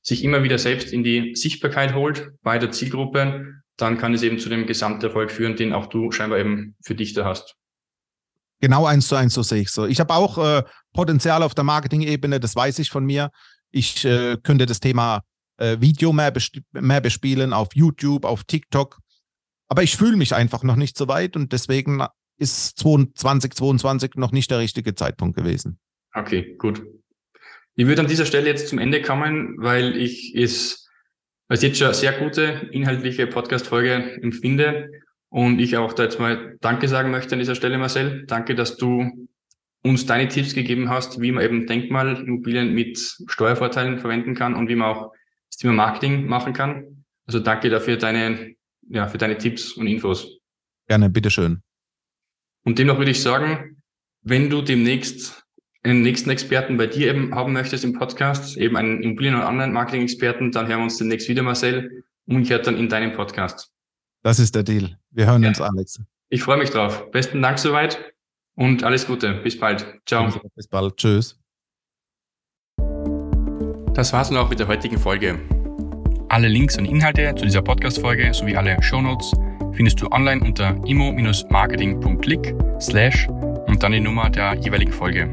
[0.01, 4.39] sich immer wieder selbst in die Sichtbarkeit holt bei der Zielgruppe, dann kann es eben
[4.39, 7.55] zu dem Gesamterfolg führen, den auch du scheinbar eben für dich da hast.
[8.61, 9.85] Genau eins zu eins, so sehe ich so.
[9.85, 13.29] Ich habe auch äh, Potenzial auf der Marketing-Ebene, das weiß ich von mir.
[13.71, 15.23] Ich äh, könnte das Thema
[15.57, 16.33] äh, Video mehr,
[16.71, 18.99] mehr bespielen auf YouTube, auf TikTok.
[19.67, 22.03] Aber ich fühle mich einfach noch nicht so weit und deswegen
[22.37, 25.79] ist 2022 noch nicht der richtige Zeitpunkt gewesen.
[26.13, 26.81] Okay, gut.
[27.75, 30.87] Ich würde an dieser Stelle jetzt zum Ende kommen, weil ich es
[31.47, 34.89] als jetzt schon sehr gute inhaltliche Podcast-Folge empfinde
[35.29, 38.25] und ich auch da jetzt mal Danke sagen möchte an dieser Stelle, Marcel.
[38.27, 39.28] Danke, dass du
[39.83, 44.75] uns deine Tipps gegeben hast, wie man eben Denkmalimmobilien mit Steuervorteilen verwenden kann und wie
[44.75, 45.13] man auch
[45.49, 47.05] das Thema Marketing machen kann.
[47.25, 48.55] Also danke dafür deine,
[48.89, 50.39] ja, für deine Tipps und Infos.
[50.87, 51.61] Gerne, bitteschön.
[52.63, 53.81] Und demnach würde ich sagen,
[54.21, 55.45] wenn du demnächst
[55.83, 60.51] einen nächsten Experten bei dir eben haben möchtest im Podcast, eben einen Immobilien- und Online-Marketing-Experten,
[60.51, 63.71] dann hören wir uns demnächst wieder, Marcel, umgekehrt dann in deinem Podcast.
[64.23, 64.97] Das ist der Deal.
[65.11, 65.49] Wir hören ja.
[65.49, 66.01] uns, Alex.
[66.29, 67.09] Ich freue mich drauf.
[67.11, 68.13] Besten Dank soweit
[68.59, 69.33] und alles Gute.
[69.35, 69.85] Bis bald.
[70.05, 70.29] Ciao.
[70.55, 70.95] Bis bald.
[70.97, 71.39] Tschüss.
[73.93, 75.39] Das war's nun auch mit der heutigen Folge.
[76.27, 79.33] Alle Links und Inhalte zu dieser Podcast-Folge sowie alle Shownotes
[79.73, 83.27] findest du online unter immo-marketing.click slash
[83.67, 85.29] und dann die Nummer der jeweiligen Folge.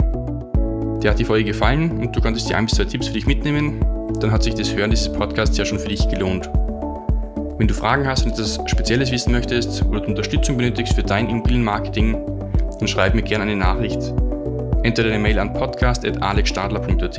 [1.03, 3.27] Dir hat die Folge gefallen und du konntest dir ein bis zwei Tipps für dich
[3.27, 3.81] mitnehmen,
[4.21, 6.49] dann hat sich das Hören dieses Podcasts ja schon für dich gelohnt.
[7.59, 11.29] Wenn du Fragen hast und etwas Spezielles wissen möchtest oder du Unterstützung benötigst für dein
[11.29, 12.36] Immobilienmarketing,
[12.79, 14.01] dann schreib mir gerne eine Nachricht.
[14.83, 17.19] Entweder eine Mail an podcast.alexstadler.at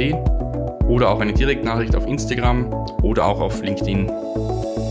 [0.88, 2.72] oder auch eine Direktnachricht auf Instagram
[3.03, 4.10] oder auch auf LinkedIn.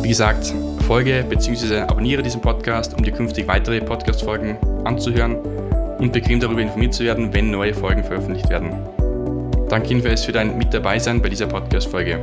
[0.02, 0.52] Wie gesagt,
[0.86, 1.80] folge bzw.
[1.80, 5.36] abonniere diesen Podcast, um dir künftig weitere Podcast-Folgen anzuhören
[5.98, 8.70] und bequem darüber informiert zu werden, wenn neue Folgen veröffentlicht werden.
[9.68, 12.20] Danke jedenfalls für dein Mit dabei sein bei dieser Podcast-Folge.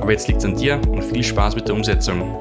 [0.00, 2.38] Aber jetzt liegt es an dir und viel Spaß mit der Umsetzung.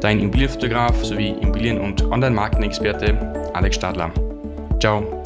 [0.00, 4.10] Dein Immobilienfotograf sowie Immobilien- und Online-Marketing-Experte Alex Stadler.
[4.78, 5.17] Ciao.